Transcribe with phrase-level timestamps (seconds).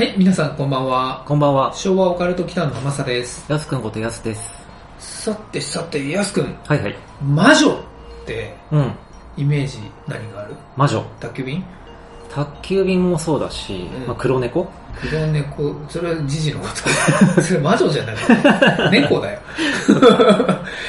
[0.00, 1.22] はい、皆さんこんばんは。
[1.26, 1.74] こんばんは。
[1.74, 3.44] 昭和オカルト来たのマサです。
[3.52, 4.50] やすくんことやすです。
[4.98, 6.96] さてさて、やすくん、はいはい。
[7.22, 7.78] 魔女っ
[8.24, 8.94] てうん。
[9.36, 9.76] イメージ
[10.08, 10.56] 何がある？
[10.74, 11.02] 魔女。
[11.20, 11.62] 宅急便？
[12.30, 14.72] 宅急便もそうだし、うんまあ、黒猫
[15.02, 16.68] 黒猫、それはジジのこ
[17.36, 17.36] と。
[17.42, 19.40] それ魔女じゃない 猫だよ。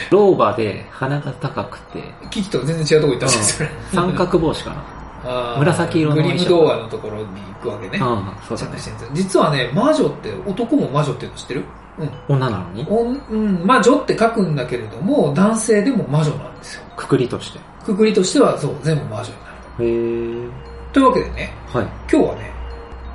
[0.09, 3.69] 老婆で鼻が高くて、キキと全然違うとこ行ったし、それ。
[3.93, 7.99] 三角帽子かあー紫色のグリム童話のところに行くわけね。
[7.99, 8.07] な。
[8.07, 8.77] うん、そうだね
[9.13, 11.63] 実はね、魔女って、男も魔女っていうの知ってる？
[11.99, 12.09] うん。
[12.29, 12.85] 女なのに？
[12.89, 16.83] おんうん、魔女って書くんだけれども、男性でも魔女なんですよ。
[16.95, 17.59] くくりとして。
[17.85, 19.33] くくりとしては、そう、全部魔女にな
[19.79, 19.85] る。
[19.85, 20.51] へー。
[20.93, 21.85] というわけでね、はい。
[22.11, 22.51] 今日はね、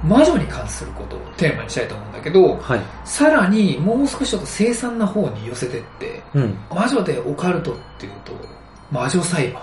[0.04, 2.80] 魔女に関することをテーマにしたいと思うんだけど、はい。
[3.04, 6.58] さらにもう少しちょっと凄惨な方に寄せてって、うん。
[6.70, 8.32] 魔女でオカルトっていうと、
[8.90, 9.62] 魔女裁判。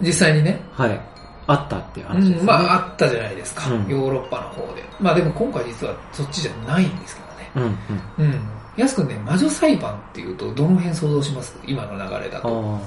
[0.00, 1.00] 実際にね、はい。
[1.46, 2.42] あったっていうう話ですね。
[2.42, 4.84] ん、まああったじゃないですか、うんヨーロッパの方で。
[5.00, 7.78] まあでも今回実はそっちじゃないんですけどね。
[8.18, 8.32] うん、うん。
[8.32, 8.40] うん。
[8.76, 11.58] やすくんね、魔女裁判っていうとどの辺想像します？
[11.66, 12.48] 今の流れだと。
[12.48, 12.74] あうん。
[12.74, 12.80] あ。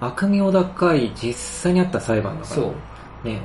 [0.00, 2.54] 悪名高い実際にあった裁判だから。
[2.56, 2.74] そ
[3.24, 3.26] う。
[3.26, 3.40] ね、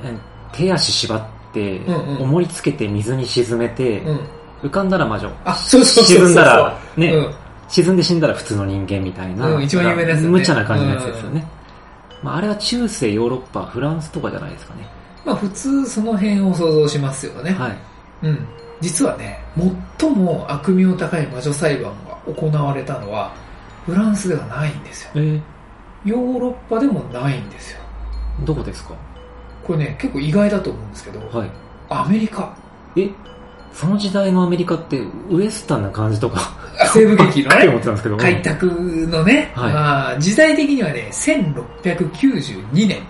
[0.52, 1.20] 手足縛っ
[1.52, 4.20] て、うんうん重りつけて水に沈めて、うん。
[4.62, 5.30] 浮かんだら魔女。
[5.44, 6.26] あ、そうそうそうそう。
[6.26, 7.34] 沈んだら、ね、うん。
[7.72, 11.48] 沈んで死んだら普通の人間みたいな、うん一番有名なやつだね無茶な感じのやつですよね。
[12.22, 14.86] まあ、あれは中世ヨーロッパ、フランスとかじゃないですかね。
[15.24, 17.52] まあ普通その辺を想像しますよね。
[17.52, 17.78] はい。
[18.22, 18.46] うん。
[18.82, 19.42] 実はね、
[19.98, 23.32] 最も悪名高い魔女裁判が行われたのは、
[23.86, 25.10] フランスではないんですよ。
[25.14, 25.40] えー、
[26.04, 27.80] ヨーロッパでもないんですよ。
[28.44, 28.94] どこですか？
[29.64, 31.50] これね、結構意外だと思うんですけど、はい。
[31.88, 32.54] アメリカ。
[32.96, 33.08] え、
[33.72, 35.00] その時代のアメリカって
[35.30, 38.16] ウエスタンな感じとか、あ 西部劇のね、てたんですけど。
[38.16, 38.66] 開拓
[39.08, 43.02] のね、はいまあ、時代的にはね、1692年。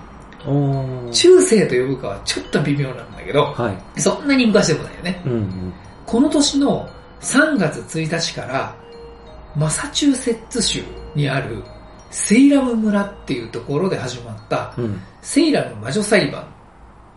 [1.12, 4.00] 中世と呼ぶかはちょっと微妙なんだけど、はい。
[4.00, 5.22] そんなに昔でもないよね。
[5.24, 5.72] うんうん。
[6.04, 6.88] この年の
[7.20, 8.74] 3月1日から、
[9.56, 10.82] マサチューセッツ州
[11.14, 11.62] にある
[12.10, 15.00] セイラム村っていうところで始まったうん。
[15.20, 16.44] セイラム魔女裁判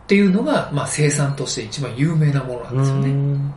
[0.05, 3.09] っていうのが、まあ、生産として一番有名なものなんですよね。
[3.09, 3.53] ん。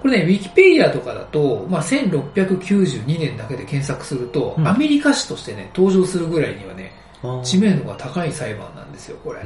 [0.00, 6.92] これね、ウィキペディアとかだと、まあ、1692年だけで検索すると、うんアメリカ史としてね、登場するぐらいにはね、
[7.42, 9.42] 知名度が高い裁判なんですよ、これ。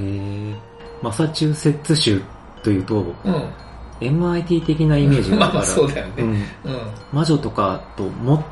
[1.02, 2.20] マサチューセッツ州
[2.62, 3.50] というと、うん。
[4.00, 5.80] MIT 的なイメージがまあまああるから。
[5.80, 6.12] そうだよね。
[6.18, 6.28] うん。
[6.28, 6.40] うん。
[7.10, 8.10] 魔女とかと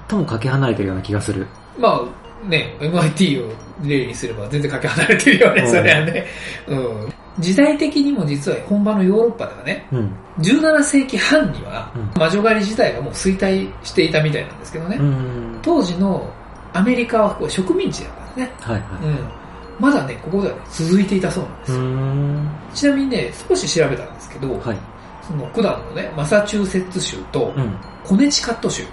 [0.09, 1.47] 最もかけ離れてるような気がする。
[1.79, 6.27] まあね、MIT を例にすれば全然かけ離れてるよね、うんそれはね。
[6.69, 7.15] うん。
[7.39, 10.17] 時代的にも実は本場のヨーロッパではね、うん。
[10.39, 14.97] 17世紀半にはうん魔女狩り自体がもう衰退していたみたいなんですけどね。
[14.97, 15.59] うん。
[15.63, 16.31] 当時の
[16.73, 18.53] アメリカはこう植民地だったんですね。
[18.61, 19.05] はいはい。
[19.05, 19.45] うん。
[19.81, 22.81] まだね、ここではね、続いていたそうなんです。
[22.81, 24.79] ちなみにね、少し調べたんですけど、はい。
[25.23, 27.77] その普段のね、マサチューセッツ州とうん。
[28.05, 28.85] コネチカット州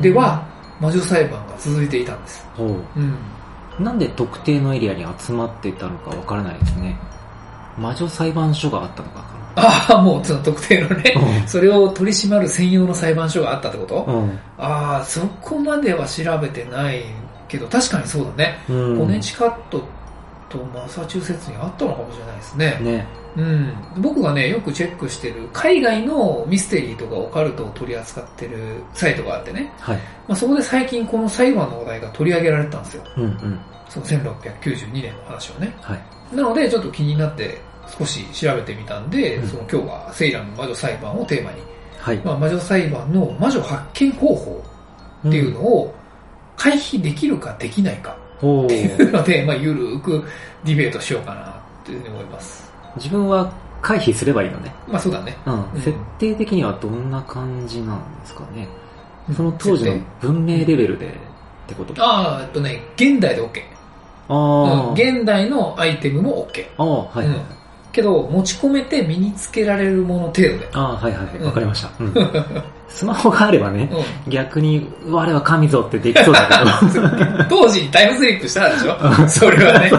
[0.00, 0.46] では、
[0.80, 2.46] 魔女裁判が続いていたんです。
[2.56, 2.64] ほ
[2.96, 3.16] うん。
[3.78, 3.82] う。
[3.82, 6.96] なんで特定のエリアに集まっていたのかわからないですね。
[7.78, 9.24] 魔女裁判所があったのか
[9.54, 14.06] ああ、もうその特定のね、うんそれを取り締まる専用の裁判所があったってこと？
[14.58, 17.02] ああ、そこまでは調べてない
[17.48, 18.58] けど、確かにそうだね。
[18.68, 18.98] うん。
[18.98, 19.82] コネチカット
[20.48, 22.78] とマサチューセッツにあったのかもしれないですね。
[22.80, 23.06] ね。
[23.36, 23.74] うん。
[23.98, 29.96] 僕がね、よくチェックしてる、海外のミステリーとかオカルトを取り扱ってるサイトがあってね、はい。
[30.28, 33.04] まあ、そこで最近この裁判の話題が取り上げられたんですよ。
[33.16, 33.60] うんうん。
[33.88, 35.74] その1692年の話をね。
[35.82, 36.36] はい。
[36.36, 37.60] なので、ちょっと気になって
[37.98, 41.60] 少し調べてみたんで、うんその今日はセイラム魔女裁判をテーマに、
[41.98, 42.16] はい。
[42.18, 44.64] まあ、魔女裁判の魔女発見方法
[45.28, 45.94] っていうのを
[46.56, 50.24] 回避できるかできないかおっていーうので、まあ、ゆるーく
[50.64, 51.54] ディベートしようかなっ
[51.84, 52.72] ていうふうに思います。
[52.96, 54.72] 自分は回避すればいいのね。
[54.88, 55.36] まあそうだね。
[55.46, 55.72] うん。
[55.72, 58.68] うん設定的にはどんな感じなんですかね。
[59.36, 61.10] その当時の設文明レベルでっ
[61.68, 63.62] てことああ、えっとね、現代で OK。
[64.28, 64.92] あうんあ。
[64.92, 66.66] 現代のアイテムも OK。
[66.78, 67.44] ああ、はいはいはい。
[67.92, 70.68] けど、持ち込めて身につけられるもの程度で。
[70.72, 71.36] ああ、はいはいはい。
[71.36, 71.90] うんわかりました。
[72.00, 72.14] うん。
[72.88, 73.90] スマホがあればね、
[74.26, 76.46] う逆に、我は神ぞってできそうだ
[76.90, 77.02] けど。
[77.06, 77.46] ん。
[77.48, 79.28] 当時にタイムスリップしたでしょ？
[79.28, 79.90] それはね。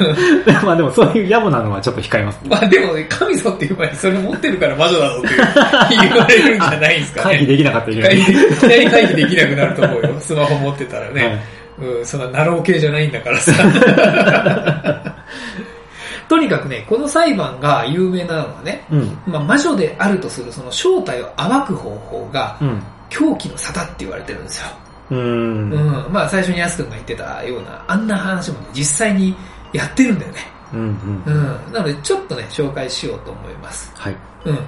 [0.64, 2.40] まあでもそういう野暮なのはちょっと控えます。
[2.48, 5.28] まあでもね、神ぞっていう前にそれ持ってるから魔女だぞって
[5.90, 7.36] 言われるんじゃないですかね。
[7.36, 8.16] 回避できなかったらいけない。
[8.16, 10.14] 回避回避できなくなると思うよ。
[10.20, 11.44] スマホ持ってたらね。
[11.78, 13.52] うん、そんなナロー系じゃないんだからさ。
[16.30, 19.18] とにかくね、この裁判が有名なのはね、うん。
[19.26, 22.82] まあ、魔女であるとするその正体を暴く方法がうん。
[23.08, 24.68] 狂気の沙汰って言われてるんですよ。
[25.10, 25.18] うー。
[25.18, 25.70] うん
[26.08, 26.12] ん。
[26.12, 29.34] まあ最初にヤス君が言ってたような、あんな話もね、実際に
[29.72, 30.38] やってるんだよね。
[30.72, 30.80] うん。
[30.80, 30.84] う
[31.26, 31.70] うん。
[31.70, 31.72] ん。
[31.72, 33.92] なのでちょっとね、紹介しようと思います。
[33.96, 34.16] はい。
[34.44, 34.58] うん。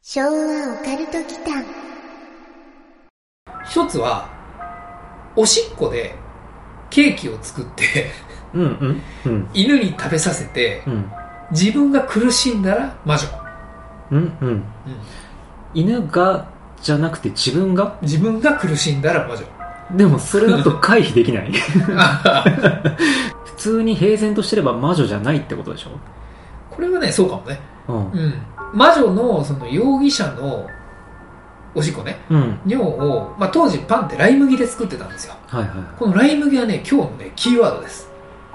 [0.00, 1.64] 昭和オカルト祈間
[3.64, 4.28] 一つは、
[5.34, 6.14] おしっこで
[6.88, 8.12] ケーキを作って、
[8.54, 8.62] うん。
[8.62, 9.02] うん。
[9.26, 9.48] うん。
[9.54, 11.10] 犬に食べさせて、うん。
[11.50, 13.26] 自分が苦しんだら魔女。
[14.12, 14.32] うん。
[14.40, 14.64] うん。
[15.74, 16.48] 犬が、
[16.82, 17.98] じゃなくて自分が？
[18.02, 19.44] 自分が苦しんだら魔女。
[19.96, 21.52] でもそれだと回避できない。
[21.96, 22.44] あ
[23.44, 25.90] 普通に平然としてれば魔女じゃないってことでしょ？
[26.70, 27.60] これはね、そうかもね。
[27.88, 27.96] うん。
[27.96, 28.34] うん。
[28.72, 30.66] 魔女の、その容疑者の
[31.74, 32.58] おしっこね、うん。
[32.66, 35.34] 尿を、まあ当時パンってライ麦で作ってたんですよ。
[35.48, 35.70] はいはい。
[35.98, 38.09] このライ麦はね、今日のね、キーワードです。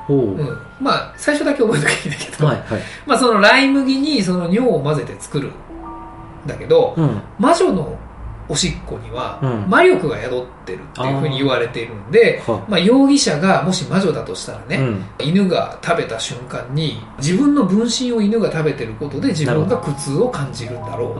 [0.07, 0.17] ほう。
[0.35, 0.57] うん。
[0.79, 2.81] まあ、最初だけ覚えときゃいいんだけど、はいはい。
[3.05, 5.51] まあそのライ麦にその尿を混ぜて作るん
[6.45, 7.21] だけど、うん。
[7.39, 7.97] 魔女の
[8.47, 15.05] おしっこにはうん魔力が宿ってるっていうふうに言われているんで、はまあ容疑者がもし魔女だとしたらね、うん。
[15.19, 21.17] 犬が食べた瞬間に自分の分身を犬が食べてることで自分が苦痛を感じるんだろ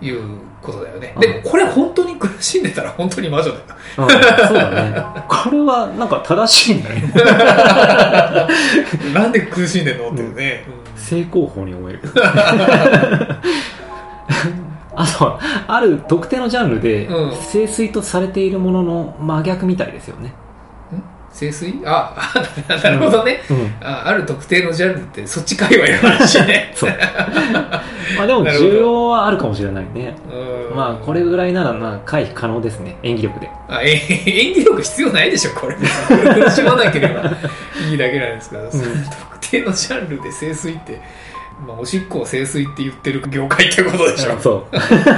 [0.00, 1.12] ということだよね。
[1.14, 3.64] うんでもこれ本当に苦しんでたら本当に魔女だよ。
[3.98, 4.16] うん、そ
[4.54, 5.02] うだね。
[5.28, 7.12] これはなんか正しいんだね。
[9.14, 10.64] なんで苦しんでんのっていうね。
[10.68, 12.00] うん正攻法に思える。
[14.94, 20.34] あとは、ある特定のジャンルでうん、清水とされているものの真逆みたいですよね。
[21.32, 21.82] 清水？
[21.84, 23.40] ああ、 なるほどね。
[23.50, 23.74] うん。
[23.80, 26.72] あある特定のジャンルってそっち界隈の話ね。
[26.76, 26.90] そう。
[28.16, 30.14] まあでも需要はあるかもしれないね。
[30.30, 32.96] うんまあこれぐらいならまあ回避可能ですね。
[33.02, 33.50] 演技力で。
[33.68, 35.76] あえ演技力必要ないでしょ、これ。
[35.76, 37.22] 苦しまなければ
[37.90, 41.00] いいだけなんですから、その特定のジャンルで清水って、
[41.66, 44.38] まあ、おしっこを清水って言ってる業界ってことでしょ。
[44.40, 44.76] そう。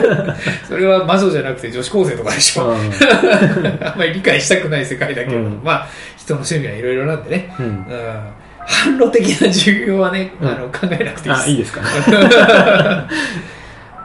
[0.66, 2.70] それは魔女じゃなくて女子高生とかでしょ。
[2.70, 2.74] う
[3.84, 7.54] あんまり理解したくない世界だけど、うんまあ、人の趣味はいろいろなんでね。
[7.58, 7.62] ん。
[7.62, 7.84] うんうん。
[8.66, 11.44] 販路的な重要はね、うんあの考えなくていいです。
[11.44, 11.80] あ、いいですか。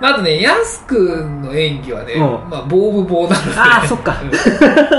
[0.02, 4.30] まあ、あとね、ヤス君の演技はね、うんまあ、ボーブボーなので、あーそっかうん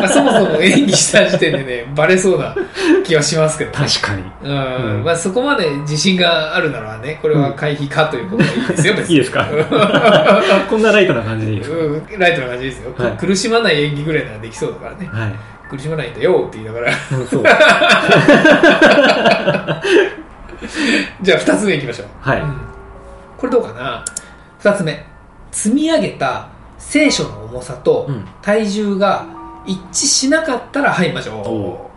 [0.01, 2.55] まあ、そもそも演技した時点でね、バレそうな
[3.05, 3.87] 気はしますけどね。
[3.87, 4.23] 確かに。
[4.43, 4.51] うん
[4.99, 9.15] うんまあ、そこまで自信があるならね、これは回避かということでいいですよ、別に。
[9.15, 9.47] いいですか？
[10.71, 11.77] こんなライトな感じでいいですか？
[11.77, 11.81] う
[12.17, 15.09] ん、ライトな感じですよ、はい苦しまない演技ぐらいならできそうだからね。
[15.13, 15.33] はい。
[15.69, 16.93] 苦しまないんだよって言いながら。
[17.13, 17.43] うんそう。
[21.23, 22.07] じゃあ、二つ目いきましょう。
[22.21, 22.41] はい。
[22.41, 22.57] うん
[23.37, 24.03] これどうかな？
[24.71, 25.05] 二つ目。
[25.53, 26.49] 積み上げた
[26.79, 29.25] 聖書の重さとうん体重が
[29.67, 31.33] 一致しなかったら、はい、魔女。
[31.33, 31.43] お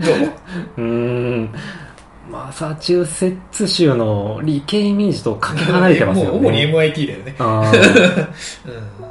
[0.00, 0.16] どう？
[0.78, 1.50] うーん。
[2.30, 6.40] マサチューセッツ州の理系イメージとかけ離れてますよね。
[6.40, 7.34] もう主に MIT だよね。
[7.38, 8.32] あー う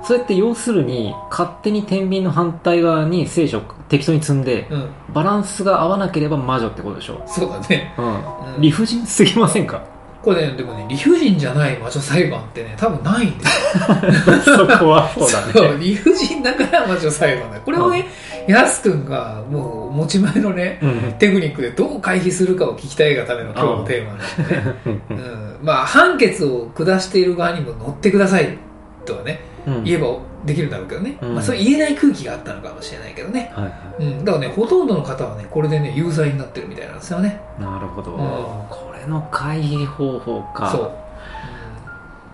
[0.04, 4.74] それって要するに、勝手に天秤の反対側に聖書を適当に積んで、ん。
[4.74, 4.90] うん。
[5.14, 7.22] バランスが合わなければ魔女ってことでしょ？
[7.26, 7.94] そうだね。
[7.98, 8.06] うん。
[8.06, 9.82] うん理不尽すぎませんか？
[10.26, 14.58] これね、でもね、理不尽じゃない魔女裁判ってね、多分ないんですよ。
[14.58, 15.78] そこはそうだね。
[15.80, 17.60] 理不尽だから魔女裁判だ。
[17.60, 18.08] これをね、
[18.48, 21.14] ヤス君がもう持ち前のね、うん。
[21.20, 24.76] テクニックでどう回避するかを聞きたいがための今日のテーマなんでね。
[25.12, 28.58] う んうん、まあ、判決を下している側にも乗ってください
[29.06, 30.08] とはね、うん言えば
[30.46, 31.18] できるんだろうけどね。
[31.22, 33.52] うんまあ、そう言えない空気があったのかもしれないけどね。
[33.56, 37.40] はいはうん、だからね、ほとんどの方はね、これでね、有罪になってるみたいなんですよね。
[37.60, 37.62] い。
[37.62, 38.12] なるほど。
[38.12, 40.72] んこれの回避方法か。
[40.72, 40.92] そう。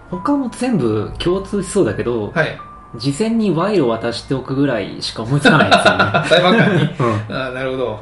[0.10, 2.58] 他も全部共通しそうだけど、うんはい。
[2.98, 6.04] 事前に賄賂を渡しておくぐらいしか思いつかないですよね。
[6.28, 6.84] 裁判官に。
[7.30, 7.36] うん。
[7.36, 8.00] ああ、なるほど。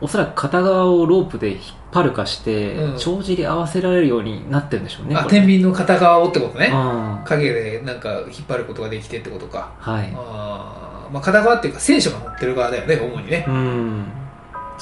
[0.00, 1.60] おそらく片側をロープで引っ
[1.92, 5.14] 張るかして、うん帳尻合わせられるようになってるんでしょうね。
[5.14, 6.72] あ、天秤の片側をってことね。
[6.74, 7.20] うん。
[7.24, 9.68] 影でなんか引っ張ることができてってことか。
[9.78, 10.12] はい。
[10.16, 13.44] あーまあ、片側っていうか聖書が載ってる側だよね、主にね。
[13.46, 14.04] うん。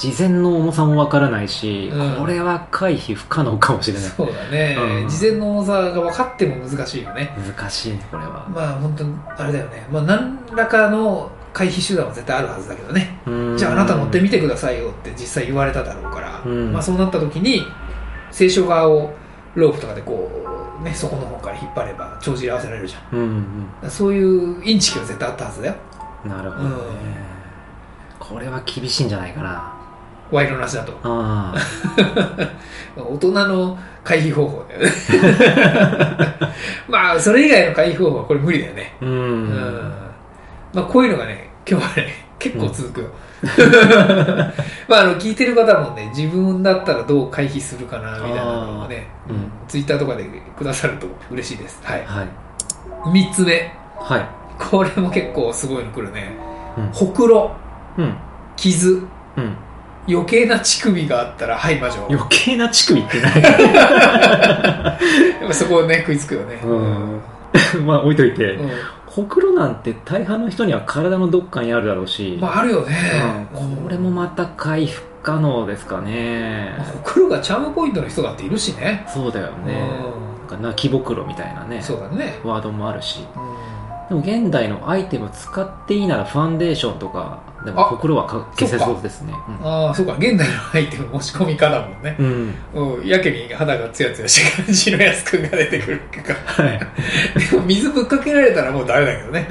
[0.00, 2.16] 事前の重さもわからないし、うん。
[2.16, 4.09] これは回避不可能かもしれない。
[4.09, 5.09] そうだね、うん。
[5.11, 7.37] 事前の重さが分かっても難しいよね。
[7.37, 8.49] 難しいね、これは。
[8.49, 9.87] まあ本当にあれだよね。
[9.92, 13.21] まあ何らかの回避手段は絶対あるはずだけどね。
[13.26, 13.59] うん。
[13.59, 16.73] じゃああなた乗ってみてくださいよって実際言われただろうから、うん。
[16.73, 17.66] まあそうなった時に、
[18.30, 19.12] 聖書側を
[19.54, 20.30] ロープとかでこ
[20.80, 23.19] う、ね、そこの方から引っ張れば帳尻合わせられるじゃん。
[23.19, 25.75] うんそういうインチキは絶対あったはずだよ。
[26.25, 28.26] うんなるほどね、うん。
[28.26, 29.75] これは厳しいんじゃないかな
[30.31, 30.93] 賄賂なしだと。
[31.03, 31.55] あ
[32.97, 34.93] 大人の回避方法だよね。
[36.89, 38.97] まあそれ以外の回避方法はこれ無理だよね。
[39.01, 39.93] あうん、うん。
[40.75, 43.09] まあこういうのがね今日はね結構続くよ、
[44.89, 49.51] まああの聞いてる方もね自分だったらどう回避するかなみたいなのをね、うん。
[49.69, 50.25] ツイッターとかで
[50.57, 51.81] くださると嬉しいです。
[51.85, 52.05] はい。
[52.07, 52.29] はい。
[53.09, 53.73] 3つ目。
[53.99, 54.27] はい。
[54.59, 56.33] これも結構すごいの来るね。
[56.77, 56.89] うん。
[56.93, 57.53] ほくろ。
[57.99, 58.15] うん。
[58.57, 59.07] 傷。
[59.37, 59.57] うん
[60.12, 62.07] 余計な乳首があったらはい魔女。
[62.11, 63.49] 余計な乳首ってないや
[65.45, 66.61] っぱそこをね食いつくよね。
[66.64, 67.21] うん。
[67.87, 68.71] まあ置いといて、うん。
[69.07, 72.97] ほくろなんて大半の人には体のどっかにあるだろうし、まああるよね、
[73.55, 73.76] うん。
[73.85, 76.75] これもまた回復可能ですかね。
[76.79, 79.05] まあ、ほくろがチャームポイントの人だっているしね。
[79.09, 79.81] そうだよね。
[80.49, 81.83] なんか泣きぼくろみたいなね。
[81.83, 83.26] そうだね、ワードもあるし。
[83.37, 89.33] うんでも現代のアイテム使っていいならファンデーションとかでもあほくろはか消せそうですね。
[89.62, 90.17] ああそうか。
[90.19, 92.95] 現代のアイテム持ち込みかだもんね、うん、うん。
[92.97, 96.35] うん、やけに肌がツヤツヤして感じのやすくんが出てくるか。
[96.35, 96.81] はい。
[97.50, 99.49] でも水ぶっかけられたらもうダメだけどね、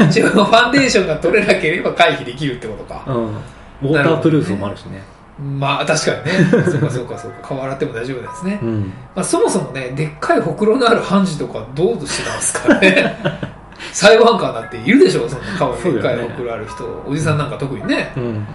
[0.00, 3.04] うん、一応ファンデーションが取れなければ回避できるってことか。
[3.08, 5.02] うん、ウォータープルーフもあるしね
[5.38, 6.32] まあ確かにね。
[6.50, 7.48] そうかそうかそうか。
[7.48, 8.92] 顔洗っても大丈夫ですね、うん。
[9.14, 13.16] まあ、そもそもねでっかいほくろのある判事とかどうしてたんですかね。
[13.92, 18.24] 裁判官だっているでしょそんな顔にでっかいほくろある人、おじさんなんか特にね、うん。
[18.24, 18.46] うん、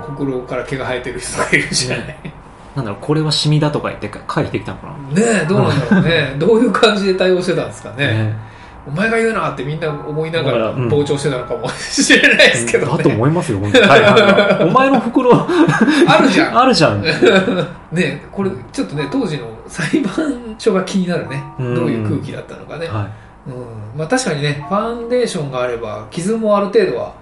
[0.00, 2.34] ほくろから毛が生えてる人がいるじゃない、ね
[2.74, 4.94] なんだろうこれはシミだとか言って回避できたのかな。
[5.20, 6.36] えどうなんだろうね。
[6.38, 8.06] どういう感じで対応してたんですかね。
[8.06, 8.51] ね
[8.86, 10.88] お前が言うなってみんな思いながらだからうん。
[10.88, 14.70] 傍聴してたのかもしれないですけどね、だと思いますよ本当に。
[14.70, 16.58] お前の袋 あるじゃん。
[16.62, 17.02] あるじゃん。
[17.02, 17.12] ね
[17.94, 21.42] えこれちょっとね当時の裁判所が気になるね。
[21.58, 23.06] どううんいう空気だったのかね、は
[23.46, 23.98] うん。
[23.98, 27.12] まあ、確かにねファンデーションがあれば傷もある程度は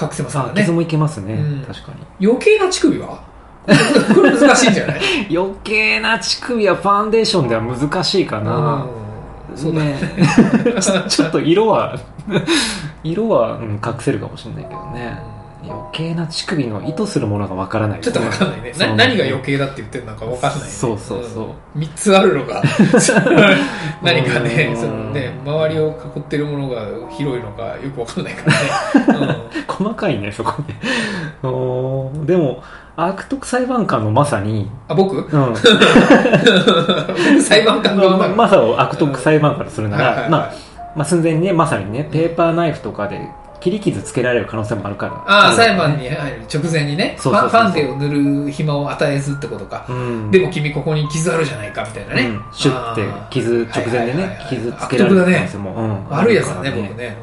[0.00, 0.60] 隠せますからね。
[0.62, 1.64] 傷もいけますね、うん。
[1.66, 2.26] 確かに。
[2.26, 3.18] 余計な乳首は？
[4.14, 5.00] これ難しいんじゃない？
[5.36, 9.01] 余計な乳首はファンデーションでは難しいかな、うん
[9.56, 9.84] そうだ。
[9.84, 9.92] ね。
[9.92, 9.98] ね
[11.08, 11.98] ちょっと色は
[13.04, 15.32] 色は、うん、隠せるかもしれないけどね。
[15.64, 18.00] 余計な乳首の意図するものがわからない。
[18.00, 18.72] ちょっとわかんないね。
[18.78, 21.78] な何が余計だって言ってるのかわかんない、ね、そうそうそう。
[21.78, 22.62] 3つあるのが
[24.02, 24.76] 何かねうん。
[24.76, 25.32] そのね。
[25.44, 28.50] 周りを囲ってるものが広いのかよくわかんないか
[29.10, 29.36] らね、
[29.68, 30.76] 細かいねそこね。
[32.26, 32.62] でも
[32.96, 35.16] 悪徳裁判官のまさに、あ僕？
[35.16, 40.52] うん、 僕裁判官のまさを悪徳裁判官とするなら、まあ、
[40.94, 43.28] まあ寸前にねまさにねペーパーナイフとかで
[43.60, 45.12] 切り傷つけられる可能性もあるから。
[45.26, 47.62] ああ、る裁判に入る直前にね、フそうそうそうそう。
[47.62, 49.86] ァンファンデを塗る暇を与えずってことか。
[49.88, 50.30] うん。
[50.32, 52.22] でも君ここに傷あるじゃないかみたいなね。
[52.22, 52.42] うん。
[52.52, 56.08] シュッて傷直前でね傷つけられる可能性も、うん。
[56.10, 57.16] 悪いやつだね、僕ね。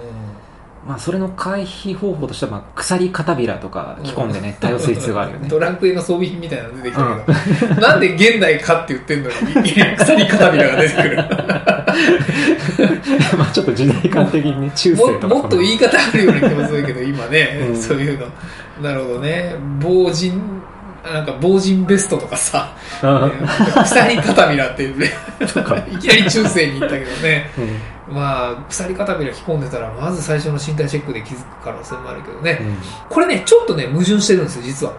[0.90, 5.48] まあ、それの回避方法としては、まあ、鎖片びらとか着込んでね、対応する必要があるよね。
[5.48, 7.04] ドラクエの装備品みたいなの出てきた
[7.64, 9.36] けど、 なんで現代かって言ってんのに、
[9.98, 11.18] 鎖片びらが出てくる。
[13.38, 15.28] まあ、ちょっと時代感的にね、中世とか。
[15.28, 18.26] ももっと言い方あるような気もするけど、今ね、 うんそういうの。
[18.82, 19.54] なるほどね。
[19.80, 20.32] 防塵、
[21.14, 23.30] なんか防塵ベストとかさ、あ
[23.84, 25.12] 鎖片びらっていうね、
[25.54, 25.78] とか。
[25.92, 27.52] いきなり中世に行ったけどね。
[27.60, 27.80] うん
[28.12, 32.60] まあ、鎖片びら着込んでたら、まず最初の身体チェックで気づく可能性もあるけどね。
[33.10, 34.94] これね、ちょっとね、矛盾してるんですよ、実は。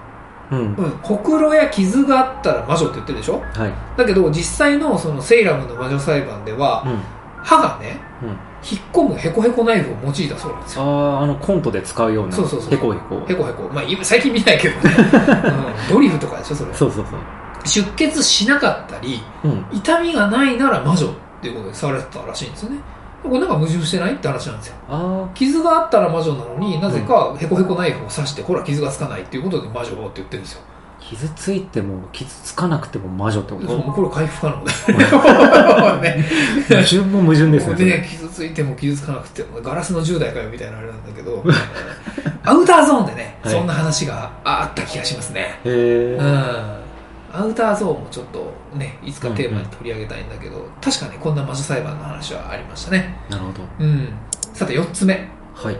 [0.50, 0.58] うん。
[0.58, 0.74] うん。
[0.76, 0.90] うん。
[1.02, 3.42] ほくろや傷があったら魔女って言ってるでしょ？
[3.54, 3.72] はい。
[3.96, 6.98] だけど、実際のそのセイラムの魔女裁判では、うん。
[7.42, 8.28] 歯がね、うん。
[8.28, 10.82] 引っ込むヘコヘコナイフを用いたそうなんですよ。
[10.82, 12.32] ああ、あの、コントで使うような。
[12.36, 13.22] そうそうそうへこへこ。
[13.26, 13.62] ヘコヘコ。
[13.72, 14.94] まあ、今最近見ないけどね。
[15.88, 16.74] うん、ドリフとかでしょ、それ。
[16.74, 17.20] そうそうそう。
[17.64, 19.64] 出血しなかったり、うん。
[19.72, 22.76] 痛みがないなら魔女っていうことでされてたらしいんですよね。
[23.22, 24.76] これなんか矛盾してないって話なんですよ。
[24.88, 30.62] あ傷があったら魔女なのになぜかヘコヘコナイフを刺して、ほら傷がつかないっていうことで魔女って言ってるんですよ。
[30.98, 36.24] あ、傷ついても、傷つかなくても魔女ってこそうもうとこれ回復可能だ ね。
[36.68, 37.84] 矛盾も矛盾ですね。
[37.84, 41.44] ね、傷ついても傷つかなくてもガラスの10代かよみたいなあれなんだけど
[42.44, 46.89] アウターゾーンでね、はいそんな話があった気がしますね、へえうん。
[47.32, 53.62] アウターゾーンもちょっとねいつかテーマに取り上げたいんだけど、確かにこんな魔女裁判の話はありましたねなるほど。
[53.78, 54.08] うん
[54.52, 55.76] さて4つ目はい。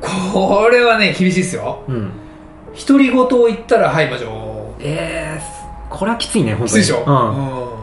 [0.00, 2.10] これはね厳しいですようん。
[2.86, 6.68] 独り言を言ったらはい魔女ええー、これはきついね、本当に。
[6.68, 6.98] きついでしょ、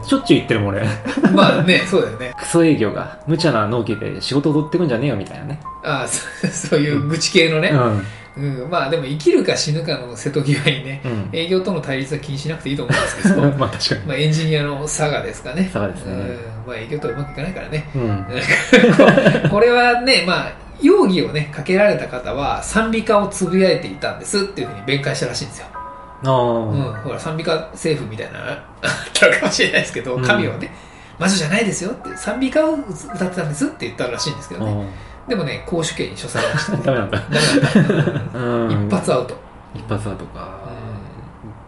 [0.00, 0.04] ん。
[0.08, 0.80] しょっちゅう言ってるもん、俺。
[0.82, 0.84] う
[1.30, 5.60] んまあねそうだよねクソ営業が無茶な納期で仕事を取ってくんじゃねえよみたいなね。
[5.84, 8.06] ああそそういう愚痴系のね、うん。
[8.36, 11.28] うん、まあでも生きるか死ぬかの瀬戸際にね、うん。
[11.32, 14.00] 営業との対立は気にしなくていいと思うんですけど、 まあ確かに。
[14.02, 15.70] まあエンジニアの差がですかね。
[15.72, 16.12] 差がですね。
[16.12, 17.88] うん、まあ営業とはうまくいかないからね。
[17.94, 18.26] うん。
[19.50, 20.52] これはね、まあ、
[20.82, 25.66] 容疑をね、かけられた方は賛美歌をつぶやいていたんですっていうふうに弁解したらしいんですよ。
[26.24, 28.58] あうん、あほら賛美歌政府みたいなあっ
[29.12, 30.22] たかもしれないですけど、うん。
[30.22, 30.70] 神はね、
[31.18, 34.86] 魔女じゃないですよって、賛美歌を歌ってたんですって言ったらしいんですけどね。
[35.28, 36.82] でもね、公主刑に処されましたね。
[36.86, 38.38] ダメなんだダメだった。
[38.38, 39.34] うん一発アウト。
[39.74, 40.48] 一発だとか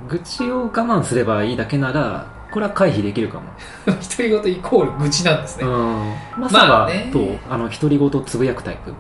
[0.09, 3.45] 愚痴を我慢すればいいだけならこれは回避できるかも
[3.85, 5.67] 独り言イコール愚痴なんですね。
[5.67, 8.95] まあねどうあの独り言つぶやくタイプ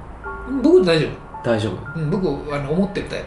[0.62, 1.06] 僕大丈
[1.44, 2.00] 大丈夫夫。
[2.00, 3.26] うん、僕、あの思ってるタイプ。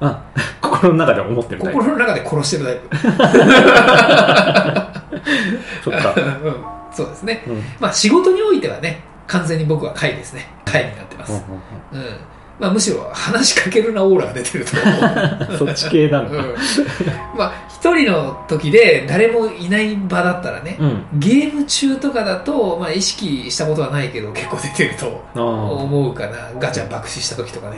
[0.00, 0.22] あ
[0.60, 2.96] 心の中で思ってるタイプ心の中で殺してるタイプ。
[5.82, 6.56] そっかうん、
[6.92, 7.42] そうですね。
[7.80, 10.46] まあ仕事においてはね、完全に僕は会ですね。
[10.64, 11.32] 会になってます。
[11.92, 12.06] うんうん。
[12.58, 15.58] まあむしろ話しかけるなオーラが出てると思う。
[15.66, 16.54] そっち系なのかうん。
[17.38, 26.50] まあ一人の時で誰もいない場だったらね、うんゲーム中とかだと、まあ意識したことはないけど結構出てると思うかな。
[26.58, 27.76] ガチャ爆死した時とかね。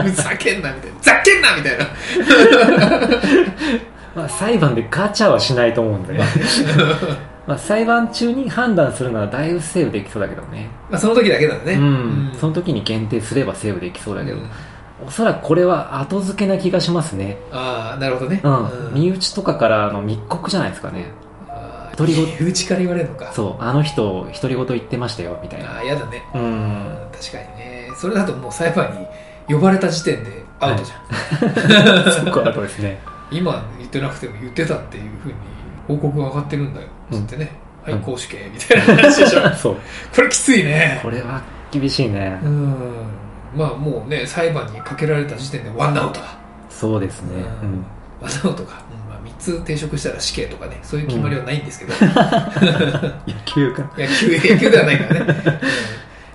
[0.00, 0.96] う んふざけんなみたいな。
[1.00, 1.86] ざけんなみたいな。
[4.16, 6.18] まあ、裁判でガチャはしないと思うんで、
[7.46, 11.74] まあ、裁判中に判断するのはだいぶセーブできそうだけどねまあその時だけだね。
[11.74, 14.50] うん、その時に限定すればセーブできそうだけど、うん
[15.04, 18.40] おそらくこれは後付けな気がしますねああ、なるほどね。
[18.42, 21.10] うん、うん身内とかからの密告じゃないですかね
[21.96, 23.32] 独り言身内から言われるのか。
[23.32, 26.22] そうあの人独り言言ってましたよみたいなああ、嫌だね。
[26.34, 27.90] ううんん、確かにね。
[27.96, 29.06] それだともう裁判
[29.48, 32.12] に呼ばれた時点でアウトじゃん。
[32.24, 32.98] そこは後ですね
[33.30, 35.34] 今言ってなくても言ってたっていうふうに
[35.88, 36.86] 報告が上がってるんだよ。
[37.10, 37.50] つってね。
[37.84, 39.48] はい、うん公主刑みたいな話でしょ。
[39.54, 39.76] そう
[40.14, 40.98] これきついね。
[41.02, 42.74] これは厳しいねうん。
[43.54, 46.26] まあもうね、裁判にかけられた時点でワンアウトだ。
[46.68, 47.84] そうですねうん
[48.20, 48.82] ワンアウトか。
[48.90, 51.92] うんまあ、3つ抵触したら死刑とかね、そういう決まりはないんですけど。
[53.26, 55.42] 野球か 野球、野球ではないからね。
[55.46, 55.60] うん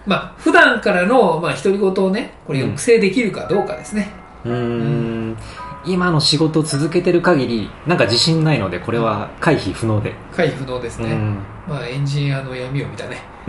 [0.05, 4.09] まあ、普段からの、まあ、独り言をね、これ抑制できるかどうかですね。
[4.43, 5.37] うーん
[5.85, 11.11] 今の仕事を続けてる限りなんか自信ないのでこれは回避不能で、回避不能ですね。
[11.11, 13.23] うんまあ、エンジニアの闇を見たね。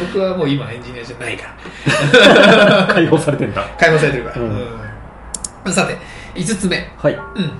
[0.00, 1.48] 僕はもう今エンジニアじゃないか
[2.86, 2.86] ら。
[2.94, 4.42] 解放されてんだ解放されてるから。
[4.42, 5.96] うんうんさて、
[6.34, 6.92] 5つ目。
[6.98, 7.52] はいうん。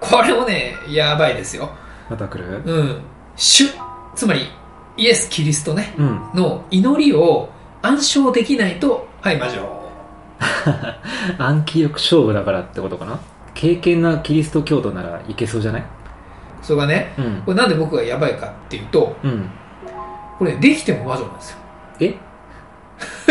[0.00, 1.70] これもね、やばいですよ。
[2.08, 2.62] また来る？
[2.64, 3.00] うん。
[3.36, 3.66] 主、
[4.14, 4.50] つまり、
[4.96, 7.50] イエス・キリストね、うんの祈りを
[7.82, 9.79] 暗唱できないと、はい、魔女。
[11.38, 13.18] 暗記力勝負だからってことかな？
[13.54, 15.82] 敬虔なキリスト教徒ならいけそうじゃない？
[16.62, 17.42] それがね、うん。
[17.44, 19.50] これなんで僕がやばいかっていうと、うん。
[20.38, 21.56] これできても魔女なんですよ。
[22.00, 22.14] え？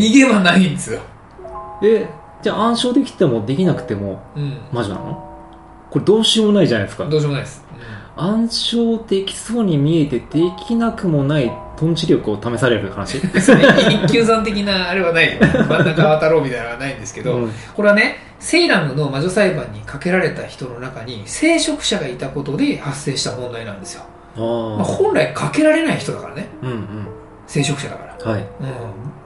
[0.00, 1.00] 逃げ場ないんですよ。
[1.82, 2.06] え？
[2.42, 4.58] じゃあ暗唱できてもできなくてもうん。
[4.72, 5.26] 魔女なの？
[5.90, 7.04] これどうしようもないじゃないですか。
[7.06, 7.64] どうしようもないです。
[8.16, 10.26] 暗唱できそうに見えてで
[10.66, 15.40] きなくもないトンチ力を試される話一級山的なあれはないよ。
[15.40, 24.02] 真ん中渡ろうみたいなのはないんですけど、うんこれはね、セイラムの魔女裁判にかけられた人の中に聖職者がいたことで発生した問題なんですよ。
[24.36, 26.48] あまあ、あ本来かけられない人だからね。
[26.62, 27.06] うんうん
[27.46, 28.30] 聖職者だから。
[28.32, 28.46] はい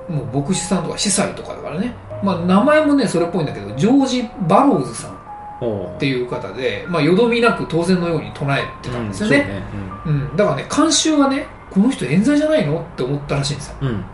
[0.08, 1.92] うん、もう牧師さんとか司祭とかだからね。
[2.22, 5.13] まあ名前もね、それっぽいんだけど、ジョージ・バローズさん
[5.60, 9.62] っていう方で、まあよどみなく当然のように唱えてたんですよね。
[10.06, 13.76] うん、だからね、監修はね、この人冤罪じゃないのって思ったらしいんですよ。
[13.82, 14.04] うんうん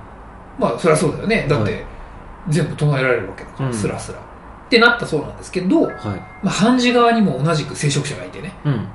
[0.59, 1.46] まあ、そりゃそうだよね。
[1.48, 1.85] だっはて、
[2.48, 4.18] 全部唱えられるわけだから、うんスラスラ。
[4.18, 4.22] っ
[4.68, 8.88] てなったそうなんですけど、はいまあ、判事側にも同じく聖職者がいてね、うん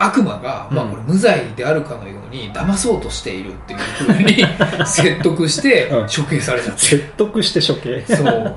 [0.00, 4.44] 悪魔が、まあ、うんこれ無罪であるかのように騙そうとしているっていうふうに
[4.86, 6.80] 説得してうん処刑されちゃって。
[6.80, 8.56] 説得して処刑そう。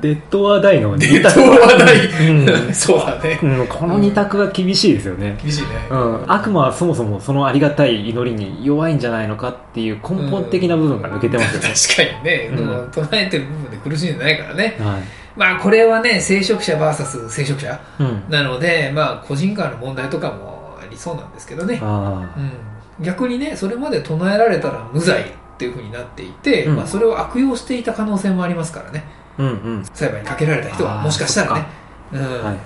[0.00, 2.66] デッドは大のデ二択ッドは。
[2.66, 2.74] うん。
[2.74, 3.38] そうだね。
[3.42, 5.68] うん、この二択は厳しいですよね、厳しいね。
[5.90, 12.90] うん、悪魔はそもそもそのありがたい祈りに弱いんじゃないのかっていう根本的な部分が抜けてますよね、確かにね、うん。
[12.90, 14.76] 唱えてる部分で苦しんでないからね。
[14.80, 15.02] はい。
[15.36, 21.78] まあこれはね、聖職者 VS 聖職者うん、なので、まあ個人間の問題とかもありそうなんですけどね。
[21.82, 22.34] あ。
[22.36, 25.24] うん、逆にね、それまで唱えられたら無罪っ
[25.56, 26.76] ていうふうになっていて、うん。
[26.76, 29.04] まあそれを悪用していた可能性もありますからね。
[29.38, 31.66] あうんうん裁判にかけられた人はもしかしたらね。
[32.12, 32.56] うんはいはい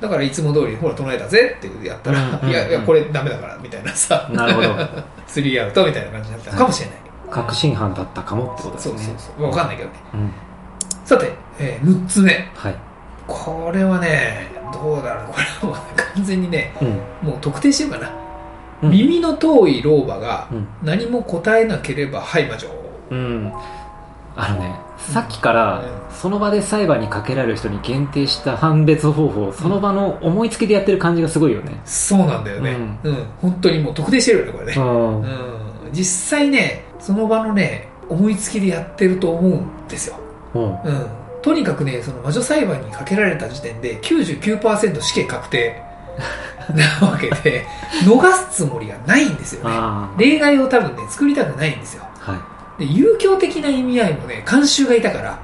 [0.00, 4.76] だからいつも通り、ほら唱えたぜってやったら、うんうんうんいやいや、これダメだからみたいなさ、なるほど
[5.28, 6.96] スリーアウトみたいな感じになったかもしれない。
[7.30, 9.46] 確信犯だったかもってことですそうねそうそう。
[9.46, 9.94] わかんないけどね。
[10.14, 10.32] うん
[11.04, 12.50] さて、えー、6つ目。
[12.52, 12.74] はい
[13.28, 15.32] これはね、どうだろう。
[15.32, 16.88] これはもう完全にね、うん
[17.30, 18.10] もう特定してるかな。
[18.82, 22.66] うん耳の遠い老婆がうん何も答えなければ、はい、魔女。
[23.10, 23.52] うん
[24.34, 24.74] あのね
[25.10, 31.80] さっきからうんその場で裁判にかけられる人に限定した判別方法をその場の思いつきでやってる感じがすごいよね。
[31.84, 32.76] そうなんだよね。
[33.02, 34.74] うん、本当にもう特定してるよねこれね。
[34.76, 35.22] うん。
[35.22, 35.90] うん。
[35.92, 36.04] 実
[36.38, 40.16] 際ねその場のね思いつきでやってると思うんですよ。
[40.54, 40.62] うん。
[40.62, 41.06] うん。
[41.42, 45.82] とにかくねその魔女裁判にかけられた時点で99%死刑確定
[47.00, 47.66] なわけで
[48.04, 49.76] 逃すつもりがないんですよね。
[50.18, 52.04] 例外を多分ね作りたくないんですよ。
[52.20, 52.51] はい
[52.86, 55.38] で遊興的な意味合いもね慣習がいたから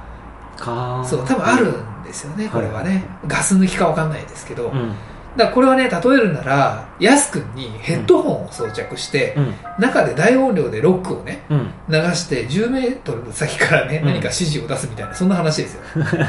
[0.57, 1.71] かそう多分ある
[2.01, 4.93] んですよねこれはね、ガス抜きかわかんないですけど、うん
[5.39, 9.53] だからこれはね例えるならヤス君にヘッドホンを装着して、うん。
[9.79, 11.73] 中で大音量でロックをねうん。
[11.87, 14.05] 流して10メートル先からね、うん。
[14.07, 15.81] 何か指示を出すみたいなそんな話ですよ。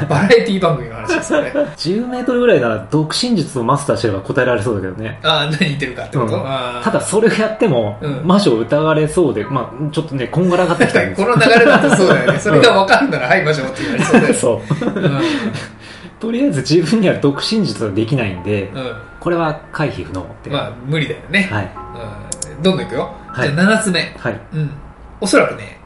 [0.09, 5.19] バラエティ番組の話ですよね10 メートルぐらいなら独身術をマスターしてれば答えられそうだけどね。
[5.23, 6.37] ああ何言ってるかってこと、
[6.83, 8.21] ただそれをやっても、うん。
[8.23, 12.39] 魔女を疑われそうで、まあ、ちょっとね、こんがらがってきた この流れだとそうだよね。
[12.39, 15.80] それが分かるなら「はいましょう」って言われそうだよ そう。
[16.21, 18.95] うんとりあえず自分には独身術はできないんで、うん。
[19.19, 20.49] これは回避不能って。
[20.51, 21.71] まあ無理だよね、はい。
[22.55, 23.49] うん、どんどんいくよ、はい。
[23.51, 24.15] じゃあ7つ目。
[24.17, 24.39] はい。
[24.53, 24.71] うん。
[25.19, 25.79] おそらくね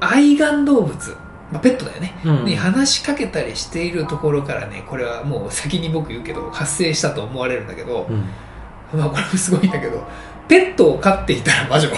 [0.00, 1.16] 愛玩動物、
[1.50, 2.44] まあ、ペットだよね、うん。
[2.44, 8.98] に話しかけたりしているところからねこれはもう先に僕言うけど発生したと思われるんだけど、うん。
[8.98, 10.06] まあこれもすごいんだけど
[10.48, 11.88] ペットを飼っていたら魔女。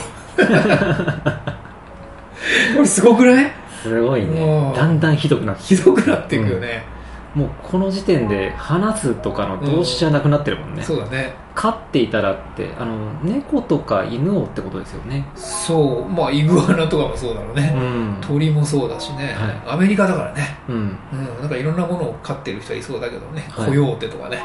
[2.77, 3.53] これすごくない？
[3.83, 4.35] すごいうん。
[4.35, 4.73] ね。
[4.77, 6.85] だんだんひどくなってひどくなっていくよね、
[7.35, 10.83] もうこの時点で話すとかの動詞じゃなくなってるもんね。
[10.83, 11.35] そうだね。
[11.55, 15.27] 飼っていたらって、あの、猫とか犬をってことですよね。
[15.35, 16.09] そう。
[16.09, 18.19] まあイグアナとかもそうだろううね、ん。
[18.21, 19.35] 鳥もそうだしね、
[19.67, 20.59] アメリカだからね。
[20.69, 20.99] うん。
[21.13, 23.69] うん、なんかいろんなものを飼ってる人はいそうだけどね、はい。
[23.69, 24.43] コヨーテとかね。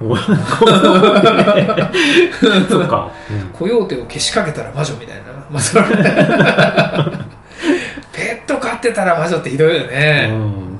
[0.00, 0.32] お そ
[2.78, 3.10] うか。
[3.52, 5.84] コヨーテをけしかけたら魔女みたいな、まあ、それ
[8.12, 10.46] ペット飼ってたら魔女ってひどいようね、うん。
[10.46, 10.78] ん。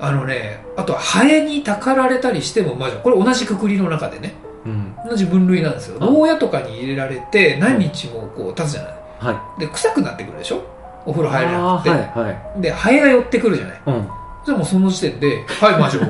[0.00, 4.94] あのねあとはハエにたかられたりしても魔女これ同じくくりの中でねうん。
[5.08, 9.60] 同じ分類なんですよあ牢屋とかに入れられて何日もこう経つじゃないはい。
[9.60, 10.62] で臭くなってくるでしょ？
[11.04, 12.60] お風呂入れなあくて、はい、はい。
[12.60, 14.08] でハエが寄ってくるじゃないうん。
[14.44, 16.00] じゃあもうその時点で「はい魔女」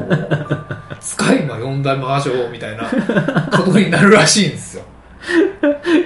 [1.01, 2.85] 使い魔呼んだ魔女みたいな
[3.51, 4.85] ことになるらしいんですよ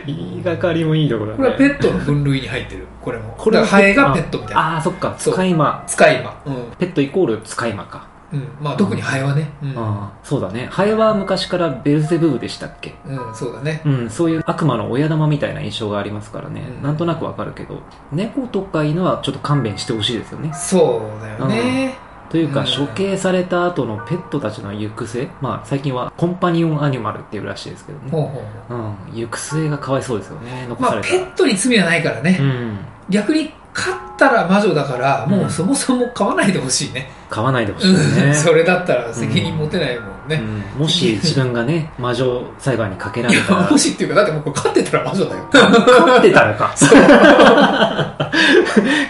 [0.06, 1.38] 言いがかりもいいところだね。
[1.38, 5.14] これはペットの分類に入ってるこれもこれはハエがペットみたいなああ、そっか。
[5.18, 5.84] 使い魔。
[5.86, 8.08] 使い魔うん、ペットイコール使い魔か。
[8.32, 9.50] うん、まあ特にハエはね。
[9.62, 10.68] うん、ああそうだね。
[10.70, 12.94] ハエは昔からベルゼブブでしたっけ？
[13.06, 13.82] うん、そうだね。
[13.84, 16.82] うん、そういう悪魔の親玉みたいな印象がありますからね、うん。
[16.82, 17.80] なんとなくわかるけど、
[18.12, 20.52] 猫とか犬はちょっと勘弁してほしいですよね。
[20.54, 21.94] そうだよね、
[22.30, 22.66] というか、うん。
[22.66, 28.10] 処刑された後のペットたちの行く末、まあ最近はコンパニオンアニマルっていうらしいですけどね。
[28.10, 28.30] ほうほう
[28.68, 28.78] ほう。
[28.78, 31.18] うん、行く末がかわいそうですよね、残まあされたら。
[31.20, 38.30] ペットに罪はないからね、うん、逆に飼ったら魔女だからもうんうそもそも飼わないでほしいね、飼わないでほしういね。
[38.30, 40.42] ん、それだったら責任持てないもんね、
[40.76, 40.82] うん。
[40.82, 43.62] もし自分がね、 魔女裁判にかけらいれたら。
[43.62, 45.44] や、 もしっていうかだってもうこれ飼ってたら魔女だよ。
[45.50, 46.74] 飼ってたらか。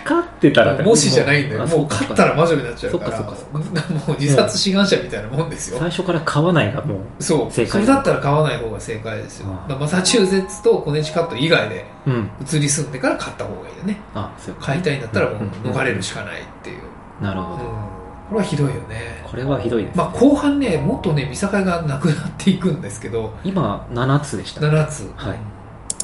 [0.05, 0.83] 飼ってたらか。
[0.83, 1.63] もしじゃないんだよ。
[1.63, 3.17] あもう飼ったら魔女になっちゃうから。
[3.17, 3.47] そっかそっ
[3.83, 5.79] かもう自殺志願者みたいなもんですよ。
[5.79, 7.53] 最初から飼わないがもう、そう。
[7.53, 7.71] 正解。
[7.71, 9.49] それだったら飼わない方が正解ですよ。
[9.69, 9.77] ああ。
[9.77, 12.31] マサチューセッツとコネチカット以外でうん。
[12.41, 14.01] 移り住んでから飼った方がいいよね。
[14.15, 17.96] あ、そういうこと飼いたいんだったらもううん逃れるしかないっていう、うんなるほど。
[18.29, 19.23] これはひどいよね。
[19.25, 19.97] これはひどいです。
[19.97, 23.33] まあ後半ねもっとね見境がなくなっていくんですけど。
[23.45, 24.61] 今、7つでした。
[24.63, 25.39] 7つ、はい。